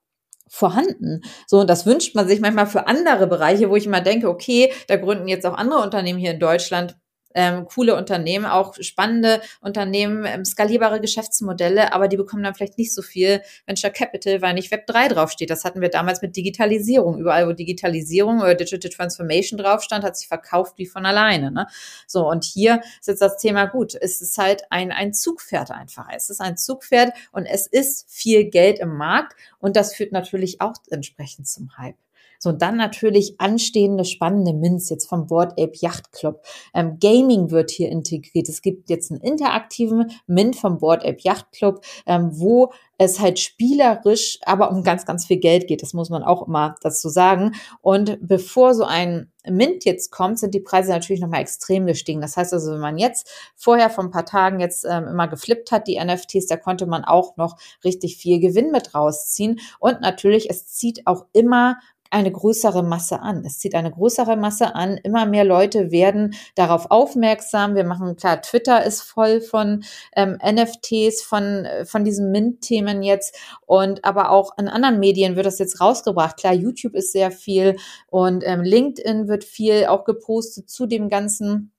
vorhanden. 0.52 1.22
So, 1.48 1.62
und 1.62 1.70
das 1.70 1.86
wünscht 1.86 2.14
man 2.14 2.28
sich 2.28 2.42
manchmal 2.42 2.68
für 2.68 2.86
andere 2.86 3.26
Bereiche, 3.26 3.70
wo 3.70 3.78
ich 3.78 3.86
immer 3.86 4.02
denke, 4.02 4.30
okay, 4.30 4.72
da 4.88 4.98
gründen 4.98 5.30
jetzt 5.30 5.46
auch 5.46 5.56
andere 5.56 5.82
Unternehmen 5.82 6.20
hier 6.20 6.32
in 6.32 6.40
Deutschland 6.40 6.98
ähm, 7.36 7.66
coole 7.66 7.96
Unternehmen, 7.96 8.46
auch 8.46 8.76
spannende 8.82 9.42
Unternehmen, 9.62 10.26
ähm, 10.26 10.46
skalierbare 10.46 11.02
Geschäftsmodelle, 11.02 11.94
aber 11.94 12.08
die 12.08 12.18
bekommen 12.18 12.44
dann 12.44 12.56
vielleicht 12.56 12.78
nicht 12.78 12.94
so 12.94 13.02
viel 13.02 13.42
Venture 13.66 13.92
Capital, 13.92 14.42
weil 14.42 14.54
nicht 14.54 14.72
Web 14.72 14.88
3 14.88 15.10
draufsteht. 15.10 15.50
Das 15.50 15.64
hatten 15.64 15.82
wir 15.82 15.90
damals 15.90 16.22
mit 16.22 16.36
Digitalisierung. 16.36 17.20
Überall, 17.20 17.48
wo 17.48 17.54
Digitalisierung 17.54 18.40
oder 18.40 18.56
Digital 18.56 18.92
Transformation 18.92 19.58
draufstand, 19.58 20.04
hat 20.04 20.18
sich 20.18 20.28
verkauft 20.28 20.78
wie 20.78 20.86
von 20.86 21.06
alleine. 21.06 21.52
Ne? 21.52 21.68
So, 22.08 22.28
und 22.28 22.44
hier 22.44 22.82
ist 23.00 23.08
jetzt 23.08 23.22
das 23.22 23.38
Thema 23.38 23.66
gut. 23.66 23.96
Es 23.96 24.22
ist 24.22 24.38
halt 24.38 24.64
ein, 24.70 24.92
ein 24.92 25.14
Zugpferd 25.14 25.72
einfach. 25.72 26.08
Es 26.16 26.30
ist 26.30 26.42
ein 26.42 26.58
Zugpferd 26.58 27.14
und 27.32 27.46
es 27.46 27.68
ist 27.68 28.10
viel 28.10 28.46
Geld 28.46 28.80
im 28.80 28.96
Markt 28.96 29.36
und 29.60 29.76
das 29.76 29.96
führt 29.96 30.12
natürlich 30.12 30.62
auch 30.62 30.74
entsprechend 30.90 31.48
zum 31.48 31.78
Hype. 31.78 31.96
So, 32.44 32.52
dann 32.52 32.76
natürlich 32.76 33.36
anstehende 33.40 34.04
spannende 34.04 34.54
Mints 34.54 34.90
jetzt 34.90 35.08
vom 35.08 35.28
Board 35.28 35.52
Ape 35.60 35.74
Yacht 35.76 36.12
Club. 36.12 36.44
Ähm, 36.74 36.98
Gaming 37.00 37.52
wird 37.52 37.70
hier 37.70 37.90
integriert. 37.90 38.50
Es 38.50 38.64
gibt 38.64 38.90
jetzt 38.90 39.12
einen 39.12 39.22
interaktiven 39.22 40.10
Mint 40.26 40.56
vom 40.56 40.80
Board 40.80 41.06
Ape 41.06 41.20
Yacht 41.22 41.52
Club, 41.52 41.86
ähm, 42.08 42.32
wo 42.34 42.74
es 42.98 43.20
halt 43.20 43.38
spielerisch, 43.38 44.40
aber 44.44 44.72
um 44.72 44.84
ganz, 44.84 45.06
ganz 45.06 45.28
viel 45.28 45.38
Geld 45.38 45.68
geht. 45.68 45.84
Das 45.84 45.94
muss 45.94 46.10
man 46.10 46.24
auch 46.24 46.48
immer 46.48 46.74
dazu 46.82 47.10
sagen. 47.10 47.54
Und 47.82 48.18
bevor 48.22 48.74
so 48.74 48.86
ein 48.86 49.32
Mint 49.48 49.86
jetzt 49.86 50.12
kommt, 50.12 50.40
sind 50.40 50.56
die 50.56 50.62
Preise 50.62 50.90
natürlich 50.90 51.22
nochmal 51.22 51.42
extrem 51.42 51.86
gestiegen. 51.86 52.22
Das 52.22 52.38
heißt 52.38 52.54
also, 52.54 52.72
wenn 52.74 52.80
man 52.80 52.98
jetzt 52.98 53.30
vorher 53.56 53.92
vor 53.92 54.04
ein 54.04 54.12
paar 54.12 54.26
Tagen 54.26 54.60
jetzt 54.60 54.84
ähm, 54.84 55.08
immer 55.08 55.28
geflippt 55.28 55.72
hat, 55.72 55.88
die 55.88 56.00
NFTs, 56.04 56.48
da 56.48 56.58
konnte 56.58 56.88
man 56.88 57.04
auch 57.04 57.38
noch 57.38 57.58
richtig 57.84 58.18
viel 58.18 58.40
Gewinn 58.40 58.72
mit 58.72 58.96
rausziehen. 58.96 59.60
Und 59.80 60.02
natürlich, 60.02 60.50
es 60.50 60.66
zieht 60.66 61.06
auch 61.06 61.28
immer 61.34 61.78
eine 62.12 62.32
größere 62.32 62.84
Masse 62.84 63.22
an. 63.22 63.44
Es 63.46 63.60
zieht 63.60 63.74
eine 63.74 63.92
größere 63.92 64.36
Masse 64.36 64.76
an. 64.76 64.98
Immer 64.98 65.26
mehr 65.26 65.46
Leute 65.46 65.92
werden 65.92 66.36
darauf 66.56 66.92
aufmerksam. 66.92 67.76
Wir 67.76 67.86
machen 67.86 68.16
klar, 68.16 68.42
Twitter 68.42 68.86
ist 68.86 69.02
voll 69.02 69.42
von 69.42 69.84
ähm, 70.16 70.38
NFTs, 70.44 71.24
von, 71.24 71.66
äh, 71.66 71.86
von 71.86 72.04
diesen 72.04 72.32
Mint-Themen 72.32 73.02
jetzt. 73.02 73.36
Und 73.66 74.06
aber 74.06 74.30
auch 74.30 74.58
in 74.58 74.68
anderen 74.68 75.00
Medien 75.00 75.36
wird 75.36 75.46
das 75.46 75.60
jetzt 75.60 75.82
rausgebracht. 75.82 76.38
Klar, 76.38 76.54
YouTube 76.54 76.94
ist 76.94 77.14
sehr 77.14 77.32
viel 77.32 77.78
und 78.08 78.44
ähm, 78.46 78.62
LinkedIn 78.62 79.28
wird 79.28 79.44
viel 79.44 79.86
auch 79.86 80.04
gepostet 80.04 80.70
zu 80.70 80.86
dem 80.86 81.10
ganzen 81.10 81.71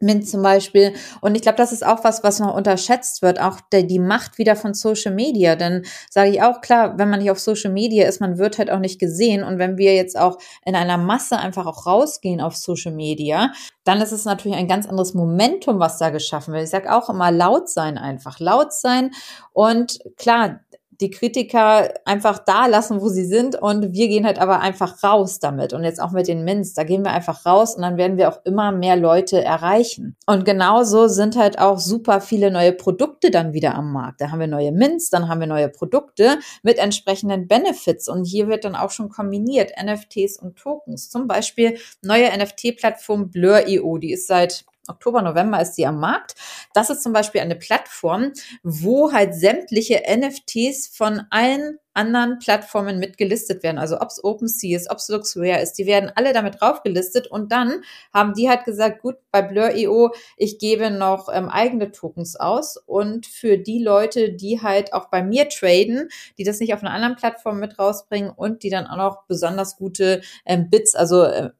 Mint 0.00 0.28
zum 0.28 0.42
Beispiel. 0.42 0.94
Und 1.20 1.34
ich 1.34 1.42
glaube, 1.42 1.56
das 1.56 1.72
ist 1.72 1.84
auch 1.84 2.04
was, 2.04 2.24
was 2.24 2.40
noch 2.40 2.54
unterschätzt 2.54 3.22
wird, 3.22 3.40
auch 3.40 3.60
der, 3.72 3.82
die 3.82 3.98
Macht 3.98 4.38
wieder 4.38 4.56
von 4.56 4.74
Social 4.74 5.14
Media. 5.14 5.56
Denn 5.56 5.84
sage 6.10 6.30
ich 6.30 6.42
auch, 6.42 6.60
klar, 6.60 6.98
wenn 6.98 7.10
man 7.10 7.20
nicht 7.20 7.30
auf 7.30 7.38
Social 7.38 7.70
Media 7.70 8.08
ist, 8.08 8.20
man 8.20 8.38
wird 8.38 8.58
halt 8.58 8.70
auch 8.70 8.78
nicht 8.78 8.98
gesehen. 8.98 9.44
Und 9.44 9.58
wenn 9.58 9.76
wir 9.76 9.94
jetzt 9.94 10.18
auch 10.18 10.38
in 10.64 10.74
einer 10.74 10.98
Masse 10.98 11.38
einfach 11.38 11.66
auch 11.66 11.86
rausgehen 11.86 12.40
auf 12.40 12.56
Social 12.56 12.92
Media, 12.92 13.52
dann 13.84 14.00
ist 14.00 14.12
es 14.12 14.24
natürlich 14.24 14.56
ein 14.56 14.68
ganz 14.68 14.86
anderes 14.86 15.14
Momentum, 15.14 15.78
was 15.78 15.98
da 15.98 16.10
geschaffen 16.10 16.54
wird. 16.54 16.64
Ich 16.64 16.70
sage 16.70 16.94
auch 16.94 17.08
immer 17.10 17.30
laut 17.30 17.68
sein 17.68 17.98
einfach, 17.98 18.40
laut 18.40 18.72
sein. 18.72 19.10
Und 19.52 19.98
klar, 20.16 20.60
die 21.00 21.10
Kritiker 21.10 21.94
einfach 22.04 22.38
da 22.38 22.66
lassen, 22.66 23.00
wo 23.00 23.08
sie 23.08 23.24
sind 23.24 23.56
und 23.56 23.94
wir 23.94 24.08
gehen 24.08 24.26
halt 24.26 24.38
aber 24.38 24.60
einfach 24.60 25.02
raus 25.02 25.38
damit. 25.40 25.72
Und 25.72 25.84
jetzt 25.84 26.00
auch 26.00 26.10
mit 26.10 26.28
den 26.28 26.44
Mints, 26.44 26.74
da 26.74 26.84
gehen 26.84 27.04
wir 27.04 27.12
einfach 27.12 27.46
raus 27.46 27.74
und 27.74 27.82
dann 27.82 27.96
werden 27.96 28.16
wir 28.16 28.28
auch 28.28 28.40
immer 28.44 28.72
mehr 28.72 28.96
Leute 28.96 29.42
erreichen. 29.42 30.16
Und 30.26 30.44
genauso 30.44 31.08
sind 31.08 31.36
halt 31.36 31.58
auch 31.58 31.78
super 31.78 32.20
viele 32.20 32.50
neue 32.50 32.72
Produkte 32.72 33.30
dann 33.30 33.52
wieder 33.52 33.74
am 33.74 33.92
Markt. 33.92 34.20
Da 34.20 34.30
haben 34.30 34.40
wir 34.40 34.46
neue 34.46 34.72
Mints, 34.72 35.10
dann 35.10 35.28
haben 35.28 35.40
wir 35.40 35.46
neue 35.46 35.68
Produkte 35.68 36.38
mit 36.62 36.78
entsprechenden 36.78 37.48
Benefits 37.48 38.08
und 38.08 38.24
hier 38.24 38.48
wird 38.48 38.64
dann 38.64 38.76
auch 38.76 38.90
schon 38.90 39.08
kombiniert 39.08 39.72
NFTs 39.82 40.38
und 40.38 40.56
Tokens. 40.56 41.08
Zum 41.08 41.26
Beispiel 41.26 41.78
neue 42.02 42.28
NFT-Plattform 42.36 43.30
Blur.io, 43.30 43.98
die 43.98 44.12
ist 44.12 44.26
seit 44.26 44.64
Oktober, 44.90 45.22
November 45.22 45.60
ist 45.60 45.74
sie 45.74 45.86
am 45.86 45.98
Markt. 45.98 46.34
Das 46.74 46.90
ist 46.90 47.02
zum 47.02 47.12
Beispiel 47.12 47.40
eine 47.40 47.56
Plattform, 47.56 48.32
wo 48.62 49.12
halt 49.12 49.34
sämtliche 49.34 50.02
NFTs 50.08 50.88
von 50.88 51.22
allen 51.30 51.78
anderen 51.92 52.38
Plattformen 52.38 52.98
mitgelistet 52.98 53.62
werden. 53.62 53.78
Also 53.78 54.00
ob 54.00 54.08
es 54.08 54.22
OpenSea 54.22 54.76
ist, 54.76 54.90
ob 54.90 54.98
es 54.98 55.08
LuxRare 55.08 55.60
ist, 55.60 55.74
die 55.74 55.86
werden 55.86 56.10
alle 56.14 56.32
damit 56.32 56.60
draufgelistet 56.60 57.26
und 57.26 57.50
dann 57.50 57.82
haben 58.14 58.34
die 58.34 58.48
halt 58.48 58.64
gesagt, 58.64 59.02
gut, 59.02 59.16
bei 59.32 59.42
Blur.io, 59.42 60.12
ich 60.36 60.58
gebe 60.58 60.90
noch 60.90 61.28
ähm, 61.32 61.48
eigene 61.48 61.90
Tokens 61.90 62.36
aus 62.36 62.76
und 62.76 63.26
für 63.26 63.58
die 63.58 63.82
Leute, 63.82 64.32
die 64.32 64.62
halt 64.62 64.92
auch 64.92 65.10
bei 65.10 65.22
mir 65.22 65.48
traden, 65.48 66.08
die 66.38 66.44
das 66.44 66.60
nicht 66.60 66.74
auf 66.74 66.82
einer 66.82 66.92
anderen 66.92 67.16
Plattform 67.16 67.58
mit 67.58 67.78
rausbringen 67.78 68.30
und 68.30 68.62
die 68.62 68.70
dann 68.70 68.86
auch 68.86 68.96
noch 68.96 69.24
besonders 69.26 69.76
gute 69.76 70.22
ähm, 70.46 70.70
Bits, 70.70 70.94
also 70.94 71.24
äh, 71.24 71.50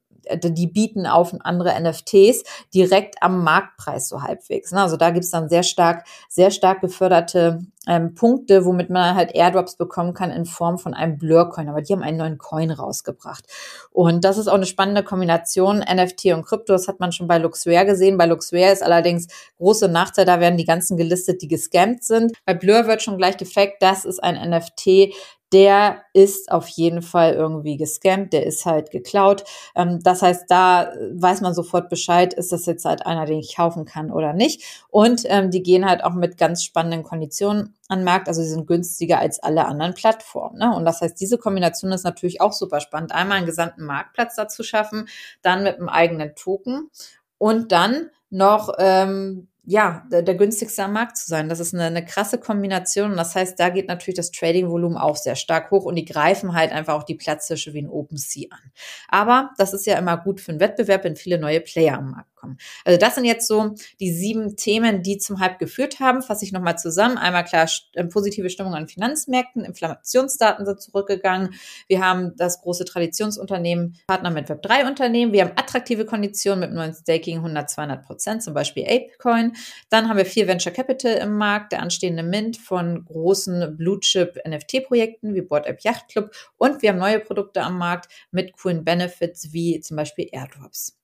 die 0.42 0.66
bieten 0.66 1.06
auf 1.06 1.34
andere 1.40 1.80
NFTs 1.80 2.44
direkt 2.74 3.22
am 3.22 3.44
Marktpreis 3.44 4.08
so 4.08 4.22
halbwegs. 4.22 4.72
Ne? 4.72 4.80
Also 4.80 4.96
da 4.96 5.10
gibt's 5.10 5.30
dann 5.30 5.48
sehr 5.48 5.62
stark, 5.62 6.06
sehr 6.28 6.50
stark 6.50 6.80
geförderte 6.80 7.60
ähm, 7.86 8.14
Punkte, 8.14 8.64
womit 8.64 8.90
man 8.90 9.14
halt 9.14 9.34
Airdrops 9.34 9.76
bekommen 9.76 10.12
kann 10.14 10.30
in 10.30 10.44
Form 10.44 10.78
von 10.78 10.94
einem 10.94 11.18
Blur-Coin. 11.18 11.68
Aber 11.68 11.80
die 11.80 11.92
haben 11.92 12.02
einen 12.02 12.18
neuen 12.18 12.38
Coin 12.38 12.70
rausgebracht. 12.70 13.44
Und 13.90 14.24
das 14.24 14.38
ist 14.38 14.48
auch 14.48 14.54
eine 14.54 14.66
spannende 14.66 15.02
Kombination. 15.02 15.78
NFT 15.78 16.26
und 16.26 16.44
Krypto, 16.44 16.72
das 16.72 16.88
hat 16.88 17.00
man 17.00 17.12
schon 17.12 17.26
bei 17.26 17.38
Luxware 17.38 17.86
gesehen. 17.86 18.18
Bei 18.18 18.26
Luxware 18.26 18.72
ist 18.72 18.82
allerdings 18.82 19.28
große 19.58 19.88
Nachteil, 19.88 20.24
da 20.24 20.40
werden 20.40 20.58
die 20.58 20.64
ganzen 20.64 20.96
gelistet, 20.96 21.42
die 21.42 21.48
gescampt 21.48 22.04
sind. 22.04 22.32
Bei 22.44 22.54
Blur 22.54 22.86
wird 22.86 23.02
schon 23.02 23.16
gleich 23.16 23.36
gefaked, 23.36 23.82
das 23.82 24.04
ist 24.04 24.22
ein 24.22 24.36
NFT, 24.50 25.14
der 25.52 26.02
ist 26.12 26.50
auf 26.52 26.68
jeden 26.68 27.02
Fall 27.02 27.34
irgendwie 27.34 27.76
gescampt, 27.76 28.32
der 28.32 28.46
ist 28.46 28.66
halt 28.66 28.90
geklaut. 28.90 29.44
Ähm, 29.74 30.00
das 30.02 30.22
heißt, 30.22 30.44
da 30.48 30.92
weiß 31.12 31.40
man 31.40 31.54
sofort 31.54 31.88
Bescheid, 31.88 32.32
ist 32.34 32.52
das 32.52 32.66
jetzt 32.66 32.84
halt 32.84 33.04
einer, 33.04 33.26
den 33.26 33.40
ich 33.40 33.56
kaufen 33.56 33.84
kann 33.84 34.12
oder 34.12 34.32
nicht. 34.32 34.84
Und 34.88 35.22
ähm, 35.26 35.50
die 35.50 35.62
gehen 35.62 35.88
halt 35.88 36.04
auch 36.04 36.14
mit 36.14 36.38
ganz 36.38 36.62
spannenden 36.62 37.02
Konditionen 37.02 37.74
an 37.88 38.04
Markt, 38.04 38.28
also 38.28 38.42
sie 38.42 38.50
sind 38.50 38.68
günstiger 38.68 39.18
als 39.18 39.42
alle 39.42 39.66
anderen 39.66 39.94
Plattformen. 39.94 40.58
Ne? 40.58 40.74
Und 40.74 40.84
das 40.84 41.00
heißt, 41.00 41.20
diese 41.20 41.38
Kombination 41.38 41.90
ist 41.90 42.04
natürlich 42.04 42.40
auch 42.40 42.52
super 42.52 42.80
spannend. 42.80 43.12
Einmal 43.12 43.38
einen 43.38 43.46
gesamten 43.46 43.84
Marktplatz 43.84 44.36
dazu 44.36 44.62
schaffen, 44.62 45.08
dann 45.42 45.64
mit 45.64 45.76
einem 45.76 45.88
eigenen 45.88 46.36
Token 46.36 46.90
und 47.38 47.72
dann 47.72 48.10
noch 48.30 48.74
ähm, 48.78 49.48
ja, 49.70 50.04
der, 50.10 50.22
der, 50.22 50.34
günstigste 50.34 50.82
am 50.82 50.94
Markt 50.94 51.16
zu 51.16 51.28
sein. 51.28 51.48
Das 51.48 51.60
ist 51.60 51.74
eine, 51.74 51.84
eine 51.84 52.04
krasse 52.04 52.38
Kombination. 52.38 53.12
Und 53.12 53.16
das 53.16 53.36
heißt, 53.36 53.58
da 53.60 53.68
geht 53.68 53.86
natürlich 53.86 54.16
das 54.16 54.32
Trading-Volumen 54.32 54.96
auch 54.98 55.14
sehr 55.14 55.36
stark 55.36 55.70
hoch 55.70 55.84
und 55.84 55.94
die 55.94 56.04
greifen 56.04 56.54
halt 56.54 56.72
einfach 56.72 56.94
auch 56.94 57.04
die 57.04 57.14
Platzhirsche 57.14 57.72
wie 57.72 57.82
ein 57.82 57.88
OpenSea 57.88 58.48
an. 58.50 58.72
Aber 59.06 59.50
das 59.58 59.72
ist 59.72 59.86
ja 59.86 59.96
immer 59.96 60.16
gut 60.16 60.40
für 60.40 60.50
einen 60.50 60.60
Wettbewerb, 60.60 61.04
wenn 61.04 61.14
viele 61.14 61.38
neue 61.38 61.60
Player 61.60 61.98
am 61.98 62.10
Markt 62.10 62.29
kommen. 62.40 62.58
Also 62.84 62.98
das 62.98 63.14
sind 63.14 63.24
jetzt 63.24 63.46
so 63.46 63.74
die 64.00 64.12
sieben 64.12 64.56
Themen, 64.56 65.02
die 65.02 65.18
zum 65.18 65.40
Hype 65.40 65.58
geführt 65.58 66.00
haben. 66.00 66.22
Fasse 66.22 66.44
ich 66.44 66.52
nochmal 66.52 66.78
zusammen. 66.78 67.18
Einmal 67.18 67.44
klar, 67.44 67.68
äh, 67.94 68.04
positive 68.04 68.50
Stimmung 68.50 68.74
an 68.74 68.88
Finanzmärkten, 68.88 69.64
Inflationsdaten 69.64 70.64
sind 70.66 70.80
zurückgegangen. 70.80 71.54
Wir 71.88 72.04
haben 72.04 72.36
das 72.36 72.60
große 72.60 72.84
Traditionsunternehmen, 72.84 73.96
Partner 74.06 74.30
mit 74.30 74.48
Web3-Unternehmen. 74.48 75.32
Wir 75.32 75.42
haben 75.42 75.52
attraktive 75.56 76.04
Konditionen 76.04 76.60
mit 76.60 76.72
neuen 76.72 76.94
Staking 76.94 77.38
100, 77.38 77.70
200 77.70 78.04
Prozent, 78.04 78.42
zum 78.42 78.54
Beispiel 78.54 78.84
Apecoin. 78.84 79.52
Dann 79.88 80.08
haben 80.08 80.16
wir 80.16 80.26
viel 80.26 80.46
Venture 80.46 80.72
Capital 80.72 81.14
im 81.14 81.36
Markt, 81.36 81.72
der 81.72 81.82
anstehende 81.82 82.22
Mint 82.22 82.56
von 82.56 83.04
großen 83.04 83.76
Blue-Chip 83.76 84.40
NFT-Projekten 84.46 85.34
wie 85.34 85.42
Board 85.42 85.66
App 85.66 85.80
Yacht 85.82 86.08
Club. 86.08 86.30
Und 86.56 86.82
wir 86.82 86.90
haben 86.90 86.98
neue 86.98 87.20
Produkte 87.20 87.62
am 87.62 87.78
Markt 87.78 88.08
mit 88.30 88.52
coolen 88.56 88.84
Benefits 88.84 89.52
wie 89.52 89.80
zum 89.80 89.96
Beispiel 89.96 90.28
Airdrops. 90.30 90.99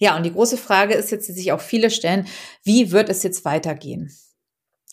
Ja, 0.00 0.16
und 0.16 0.24
die 0.24 0.32
große 0.32 0.56
Frage 0.56 0.94
ist 0.94 1.10
jetzt, 1.10 1.28
die 1.28 1.32
sich 1.32 1.52
auch 1.52 1.60
viele 1.60 1.90
stellen, 1.90 2.26
wie 2.64 2.90
wird 2.90 3.10
es 3.10 3.22
jetzt 3.22 3.44
weitergehen? 3.44 4.10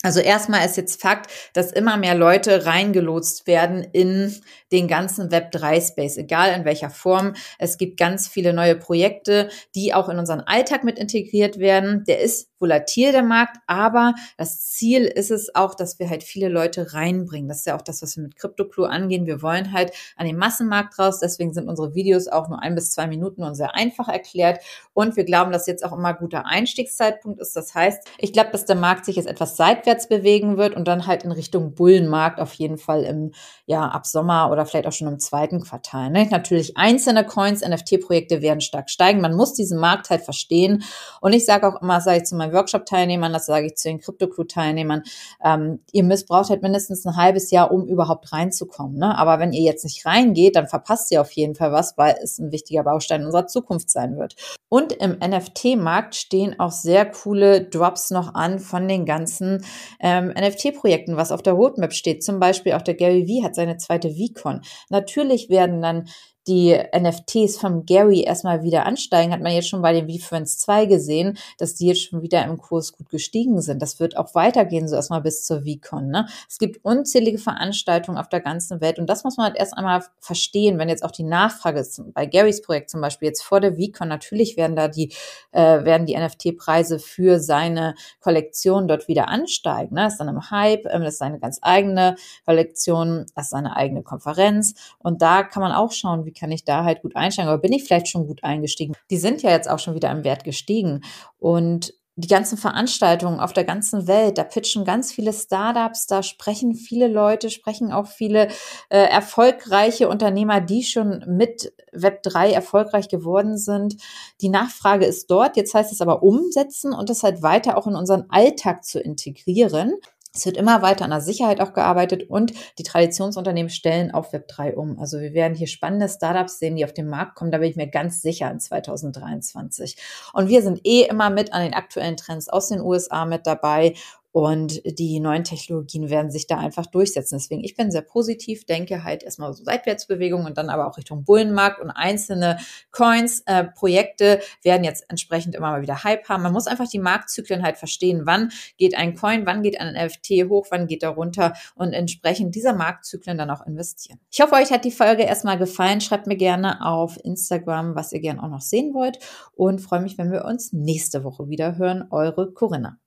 Also 0.03 0.19
erstmal 0.19 0.63
ist 0.65 0.77
jetzt 0.77 1.01
Fakt, 1.01 1.31
dass 1.53 1.71
immer 1.71 1.97
mehr 1.97 2.13
Leute 2.13 2.67
reingelotst 2.67 3.47
werden 3.47 3.83
in 3.93 4.35
den 4.71 4.87
ganzen 4.87 5.29
Web3-Space, 5.29 6.17
egal 6.17 6.53
in 6.53 6.65
welcher 6.65 6.91
Form. 6.91 7.33
Es 7.57 7.79
gibt 7.79 7.97
ganz 7.97 8.27
viele 8.27 8.53
neue 8.53 8.75
Projekte, 8.75 9.49
die 9.73 9.95
auch 9.95 10.07
in 10.07 10.19
unseren 10.19 10.41
Alltag 10.41 10.83
mit 10.83 10.99
integriert 10.99 11.57
werden. 11.57 12.03
Der 12.07 12.19
ist 12.21 12.49
volatil, 12.59 13.11
der 13.11 13.23
Markt, 13.23 13.57
aber 13.67 14.13
das 14.37 14.61
Ziel 14.61 15.03
ist 15.03 15.31
es 15.31 15.53
auch, 15.55 15.75
dass 15.75 15.99
wir 15.99 16.09
halt 16.09 16.23
viele 16.23 16.49
Leute 16.49 16.93
reinbringen. 16.93 17.47
Das 17.47 17.59
ist 17.59 17.65
ja 17.65 17.75
auch 17.75 17.81
das, 17.81 18.01
was 18.01 18.15
wir 18.17 18.23
mit 18.23 18.35
CryptoClue 18.35 18.89
angehen. 18.89 19.25
Wir 19.25 19.41
wollen 19.41 19.73
halt 19.73 19.91
an 20.15 20.25
den 20.25 20.37
Massenmarkt 20.37 20.97
raus. 20.99 21.19
Deswegen 21.19 21.53
sind 21.53 21.67
unsere 21.67 21.95
Videos 21.95 22.27
auch 22.27 22.49
nur 22.49 22.61
ein 22.61 22.75
bis 22.75 22.91
zwei 22.91 23.07
Minuten 23.07 23.43
und 23.43 23.55
sehr 23.55 23.75
einfach 23.75 24.07
erklärt. 24.07 24.59
Und 24.93 25.15
wir 25.15 25.23
glauben, 25.23 25.51
dass 25.51 25.67
jetzt 25.67 25.83
auch 25.83 25.93
immer 25.93 26.13
guter 26.13 26.45
Einstiegszeitpunkt 26.45 27.39
ist. 27.39 27.55
Das 27.55 27.75
heißt, 27.75 28.07
ich 28.17 28.33
glaube, 28.33 28.51
dass 28.51 28.65
der 28.65 28.75
Markt 28.75 29.05
sich 29.05 29.15
jetzt 29.15 29.27
etwas 29.27 29.57
seitwärts 29.57 30.07
bewegen 30.07 30.57
wird 30.57 30.75
und 30.75 30.87
dann 30.87 31.07
halt 31.07 31.23
in 31.23 31.31
Richtung 31.31 31.73
Bullenmarkt 31.73 32.39
auf 32.39 32.53
jeden 32.53 32.77
Fall 32.77 33.03
im, 33.03 33.31
ja, 33.65 33.87
ab 33.87 34.05
Sommer 34.05 34.51
oder 34.51 34.65
vielleicht 34.65 34.87
auch 34.87 34.91
schon 34.91 35.07
im 35.07 35.19
zweiten 35.19 35.61
Quartal. 35.61 36.09
Ne? 36.09 36.27
Natürlich 36.29 36.77
einzelne 36.77 37.25
Coins, 37.25 37.61
NFT-Projekte 37.61 38.41
werden 38.41 38.61
stark 38.61 38.89
steigen. 38.89 39.21
Man 39.21 39.35
muss 39.35 39.53
diesen 39.53 39.79
Markt 39.79 40.09
halt 40.09 40.23
verstehen. 40.23 40.83
Und 41.21 41.33
ich 41.33 41.45
sage 41.45 41.67
auch 41.67 41.81
immer, 41.81 42.01
sage 42.01 42.17
ich 42.17 42.23
zu 42.23 42.35
meinen 42.47 42.53
Workshop-Teilnehmern, 42.53 43.33
das 43.33 43.45
sage 43.45 43.67
ich 43.67 43.75
zu 43.75 43.89
den 43.89 43.99
Crypto-Crew-Teilnehmern, 43.99 45.03
ähm, 45.43 45.79
ihr 45.91 46.03
müsst, 46.03 46.27
braucht 46.27 46.49
halt 46.49 46.61
mindestens 46.61 47.05
ein 47.05 47.15
halbes 47.15 47.51
Jahr, 47.51 47.71
um 47.71 47.85
überhaupt 47.87 48.31
reinzukommen. 48.31 48.97
Ne? 48.97 49.17
Aber 49.17 49.39
wenn 49.39 49.53
ihr 49.53 49.61
jetzt 49.61 49.83
nicht 49.83 50.05
reingeht, 50.05 50.55
dann 50.55 50.67
verpasst 50.67 51.11
ihr 51.11 51.21
auf 51.21 51.31
jeden 51.31 51.55
Fall 51.55 51.71
was, 51.71 51.97
weil 51.97 52.15
es 52.21 52.39
ein 52.39 52.51
wichtiger 52.51 52.83
Baustein 52.83 53.25
unserer 53.25 53.47
Zukunft 53.47 53.89
sein 53.89 54.17
wird. 54.17 54.35
Und 54.69 54.93
im 54.93 55.17
NFT-Markt 55.19 56.15
stehen 56.15 56.59
auch 56.59 56.71
sehr 56.71 57.05
coole 57.05 57.63
Drops 57.63 58.11
noch 58.11 58.33
an 58.33 58.59
von 58.59 58.87
den 58.87 59.05
ganzen 59.05 59.65
ähm, 59.99 60.27
NFT-Projekten, 60.29 61.17
was 61.17 61.31
auf 61.31 61.41
der 61.41 61.53
Roadmap 61.53 61.93
steht. 61.93 62.23
Zum 62.23 62.39
Beispiel 62.39 62.73
auch 62.73 62.81
der 62.81 62.95
Gary 62.95 63.27
V 63.27 63.45
hat 63.45 63.55
seine 63.55 63.77
zweite 63.77 64.09
VCon. 64.09 64.61
Natürlich 64.89 65.49
werden 65.49 65.81
dann 65.81 66.07
die 66.47 66.77
NFTs 66.97 67.57
von 67.57 67.85
Gary 67.85 68.21
erstmal 68.21 68.63
wieder 68.63 68.85
ansteigen, 68.85 69.33
hat 69.33 69.41
man 69.41 69.51
jetzt 69.51 69.67
schon 69.67 69.81
bei 69.81 69.93
den 69.93 70.09
V-Friends 70.09 70.59
2 70.59 70.85
gesehen, 70.85 71.37
dass 71.57 71.75
die 71.75 71.87
jetzt 71.87 72.03
schon 72.03 72.21
wieder 72.21 72.43
im 72.45 72.57
Kurs 72.57 72.93
gut 72.93 73.09
gestiegen 73.09 73.61
sind. 73.61 73.81
Das 73.81 73.99
wird 73.99 74.17
auch 74.17 74.33
weitergehen, 74.33 74.87
so 74.87 74.95
erstmal 74.95 75.21
bis 75.21 75.45
zur 75.45 75.63
VCon. 75.63 76.07
Ne? 76.07 76.27
Es 76.49 76.57
gibt 76.57 76.83
unzählige 76.85 77.37
Veranstaltungen 77.37 78.17
auf 78.17 78.29
der 78.29 78.39
ganzen 78.39 78.79
Welt 78.81 78.97
und 78.97 79.09
das 79.09 79.23
muss 79.23 79.37
man 79.37 79.47
halt 79.47 79.57
erst 79.57 79.77
einmal 79.77 80.03
verstehen, 80.19 80.79
wenn 80.79 80.89
jetzt 80.89 81.03
auch 81.03 81.11
die 81.11 81.23
Nachfrage 81.23 81.79
ist, 81.79 82.01
bei 82.13 82.25
Garys 82.25 82.61
Projekt 82.61 82.89
zum 82.89 83.01
Beispiel 83.01 83.27
jetzt 83.27 83.43
vor 83.43 83.59
der 83.59 83.75
VCon, 83.75 84.07
natürlich 84.07 84.55
werden 84.55 84.75
da 84.75 84.87
die, 84.87 85.13
äh, 85.51 85.83
werden 85.83 86.05
die 86.05 86.15
NFT-Preise 86.17 86.99
für 86.99 87.39
seine 87.39 87.95
Kollektion 88.21 88.87
dort 88.87 89.07
wieder 89.07 89.27
ansteigen. 89.27 89.95
Ne? 89.95 90.03
Das 90.03 90.13
ist 90.13 90.19
dann 90.19 90.29
im 90.29 90.49
Hype, 90.49 90.85
ähm, 90.85 91.03
das 91.03 91.15
ist 91.15 91.19
seine 91.19 91.39
ganz 91.39 91.59
eigene 91.61 92.15
Kollektion, 92.45 93.25
das 93.35 93.45
ist 93.45 93.51
seine 93.51 93.75
eigene 93.75 94.03
Konferenz 94.03 94.75
und 94.99 95.21
da 95.21 95.43
kann 95.43 95.61
man 95.61 95.73
auch 95.73 95.91
schauen, 95.91 96.25
wie 96.25 96.36
kann 96.37 96.51
ich 96.51 96.63
da 96.63 96.83
halt 96.83 97.01
gut 97.01 97.15
einsteigen? 97.15 97.49
Aber 97.49 97.61
bin 97.61 97.73
ich 97.73 97.83
vielleicht 97.83 98.07
schon 98.07 98.27
gut 98.27 98.43
eingestiegen? 98.43 98.93
Die 99.09 99.17
sind 99.17 99.41
ja 99.41 99.51
jetzt 99.51 99.69
auch 99.69 99.79
schon 99.79 99.95
wieder 99.95 100.11
im 100.11 100.23
Wert 100.23 100.43
gestiegen. 100.43 101.01
Und 101.39 101.93
die 102.19 102.27
ganzen 102.27 102.57
Veranstaltungen 102.57 103.39
auf 103.39 103.53
der 103.53 103.63
ganzen 103.63 104.07
Welt, 104.07 104.39
da 104.39 104.43
pitchen 104.43 104.85
ganz 104.85 105.11
viele 105.11 105.31
Startups, 105.31 106.07
da 106.07 106.23
sprechen 106.23 106.73
viele 106.73 107.07
Leute, 107.07 107.51
sprechen 107.51 107.91
auch 107.91 108.07
viele 108.07 108.47
äh, 108.89 108.97
erfolgreiche 108.97 110.09
Unternehmer, 110.09 110.59
die 110.59 110.81
schon 110.81 111.23
mit 111.27 111.71
Web3 111.93 112.53
erfolgreich 112.53 113.07
geworden 113.07 113.55
sind. 113.59 113.97
Die 114.41 114.49
Nachfrage 114.49 115.05
ist 115.05 115.29
dort, 115.29 115.57
jetzt 115.57 115.75
heißt 115.75 115.91
es 115.91 116.01
aber 116.01 116.23
umsetzen 116.23 116.91
und 116.91 117.11
das 117.11 117.21
halt 117.21 117.43
weiter 117.43 117.77
auch 117.77 117.85
in 117.85 117.95
unseren 117.95 118.25
Alltag 118.29 118.83
zu 118.83 118.99
integrieren. 118.99 119.93
Es 120.37 120.45
wird 120.45 120.57
immer 120.57 120.81
weiter 120.81 121.05
an 121.05 121.11
der 121.11 121.21
Sicherheit 121.21 121.59
auch 121.61 121.73
gearbeitet 121.73 122.29
und 122.29 122.53
die 122.77 122.83
Traditionsunternehmen 122.83 123.69
stellen 123.69 124.11
auf 124.11 124.33
Web3 124.33 124.73
um. 124.73 124.99
Also 124.99 125.19
wir 125.19 125.33
werden 125.33 125.55
hier 125.55 125.67
spannende 125.67 126.07
Startups 126.07 126.59
sehen, 126.59 126.75
die 126.75 126.85
auf 126.85 126.93
den 126.93 127.07
Markt 127.07 127.35
kommen. 127.35 127.51
Da 127.51 127.57
bin 127.57 127.69
ich 127.69 127.75
mir 127.75 127.87
ganz 127.87 128.21
sicher 128.21 128.49
in 128.51 128.59
2023. 128.59 129.97
Und 130.33 130.47
wir 130.47 130.61
sind 130.61 130.81
eh 130.85 131.03
immer 131.03 131.29
mit 131.29 131.53
an 131.53 131.63
den 131.63 131.73
aktuellen 131.73 132.17
Trends 132.17 132.49
aus 132.49 132.69
den 132.69 132.81
USA 132.81 133.25
mit 133.25 133.47
dabei 133.47 133.95
und 134.37 134.83
die 134.85 135.19
neuen 135.19 135.43
Technologien 135.43 136.11
werden 136.11 136.29
sich 136.29 136.45
da 136.45 136.59
einfach 136.59 136.85
durchsetzen. 136.85 137.39
Deswegen, 137.39 137.63
ich 137.63 137.75
bin 137.75 137.89
sehr 137.89 138.03
positiv, 138.03 138.67
denke 138.67 139.03
halt 139.03 139.23
erstmal 139.23 139.51
so 139.51 139.63
Seitwärtsbewegung 139.63 140.45
und 140.45 140.59
dann 140.59 140.69
aber 140.69 140.85
auch 140.85 140.95
Richtung 140.99 141.23
Bullenmarkt 141.23 141.81
und 141.81 141.89
einzelne 141.89 142.59
Coins, 142.91 143.41
äh, 143.47 143.63
Projekte 143.63 144.39
werden 144.61 144.83
jetzt 144.83 145.05
entsprechend 145.09 145.55
immer 145.55 145.71
mal 145.71 145.81
wieder 145.81 146.03
Hype 146.03 146.29
haben. 146.29 146.43
Man 146.43 146.53
muss 146.53 146.67
einfach 146.67 146.87
die 146.87 146.99
Marktzyklen 146.99 147.63
halt 147.63 147.77
verstehen. 147.77 148.27
Wann 148.27 148.51
geht 148.77 148.95
ein 148.95 149.15
Coin, 149.15 149.47
wann 149.47 149.63
geht 149.63 149.81
ein 149.81 149.95
NFT 149.95 150.47
hoch, 150.47 150.67
wann 150.69 150.85
geht 150.85 151.01
er 151.01 151.09
runter 151.09 151.53
und 151.73 151.93
entsprechend 151.93 152.53
dieser 152.53 152.73
Marktzyklen 152.73 153.39
dann 153.39 153.49
auch 153.49 153.65
investieren. 153.65 154.19
Ich 154.29 154.39
hoffe, 154.39 154.53
euch 154.53 154.71
hat 154.71 154.85
die 154.85 154.91
Folge 154.91 155.23
erstmal 155.23 155.57
gefallen. 155.57 155.99
Schreibt 155.99 156.27
mir 156.27 156.37
gerne 156.37 156.85
auf 156.85 157.17
Instagram, 157.23 157.95
was 157.95 158.13
ihr 158.13 158.19
gerne 158.19 158.43
auch 158.43 158.49
noch 158.49 158.61
sehen 158.61 158.93
wollt 158.93 159.17
und 159.55 159.81
freue 159.81 160.01
mich, 160.01 160.19
wenn 160.19 160.31
wir 160.31 160.45
uns 160.45 160.73
nächste 160.73 161.23
Woche 161.23 161.49
wieder 161.49 161.79
hören. 161.79 162.05
Eure 162.11 162.53
Corinna. 162.53 162.99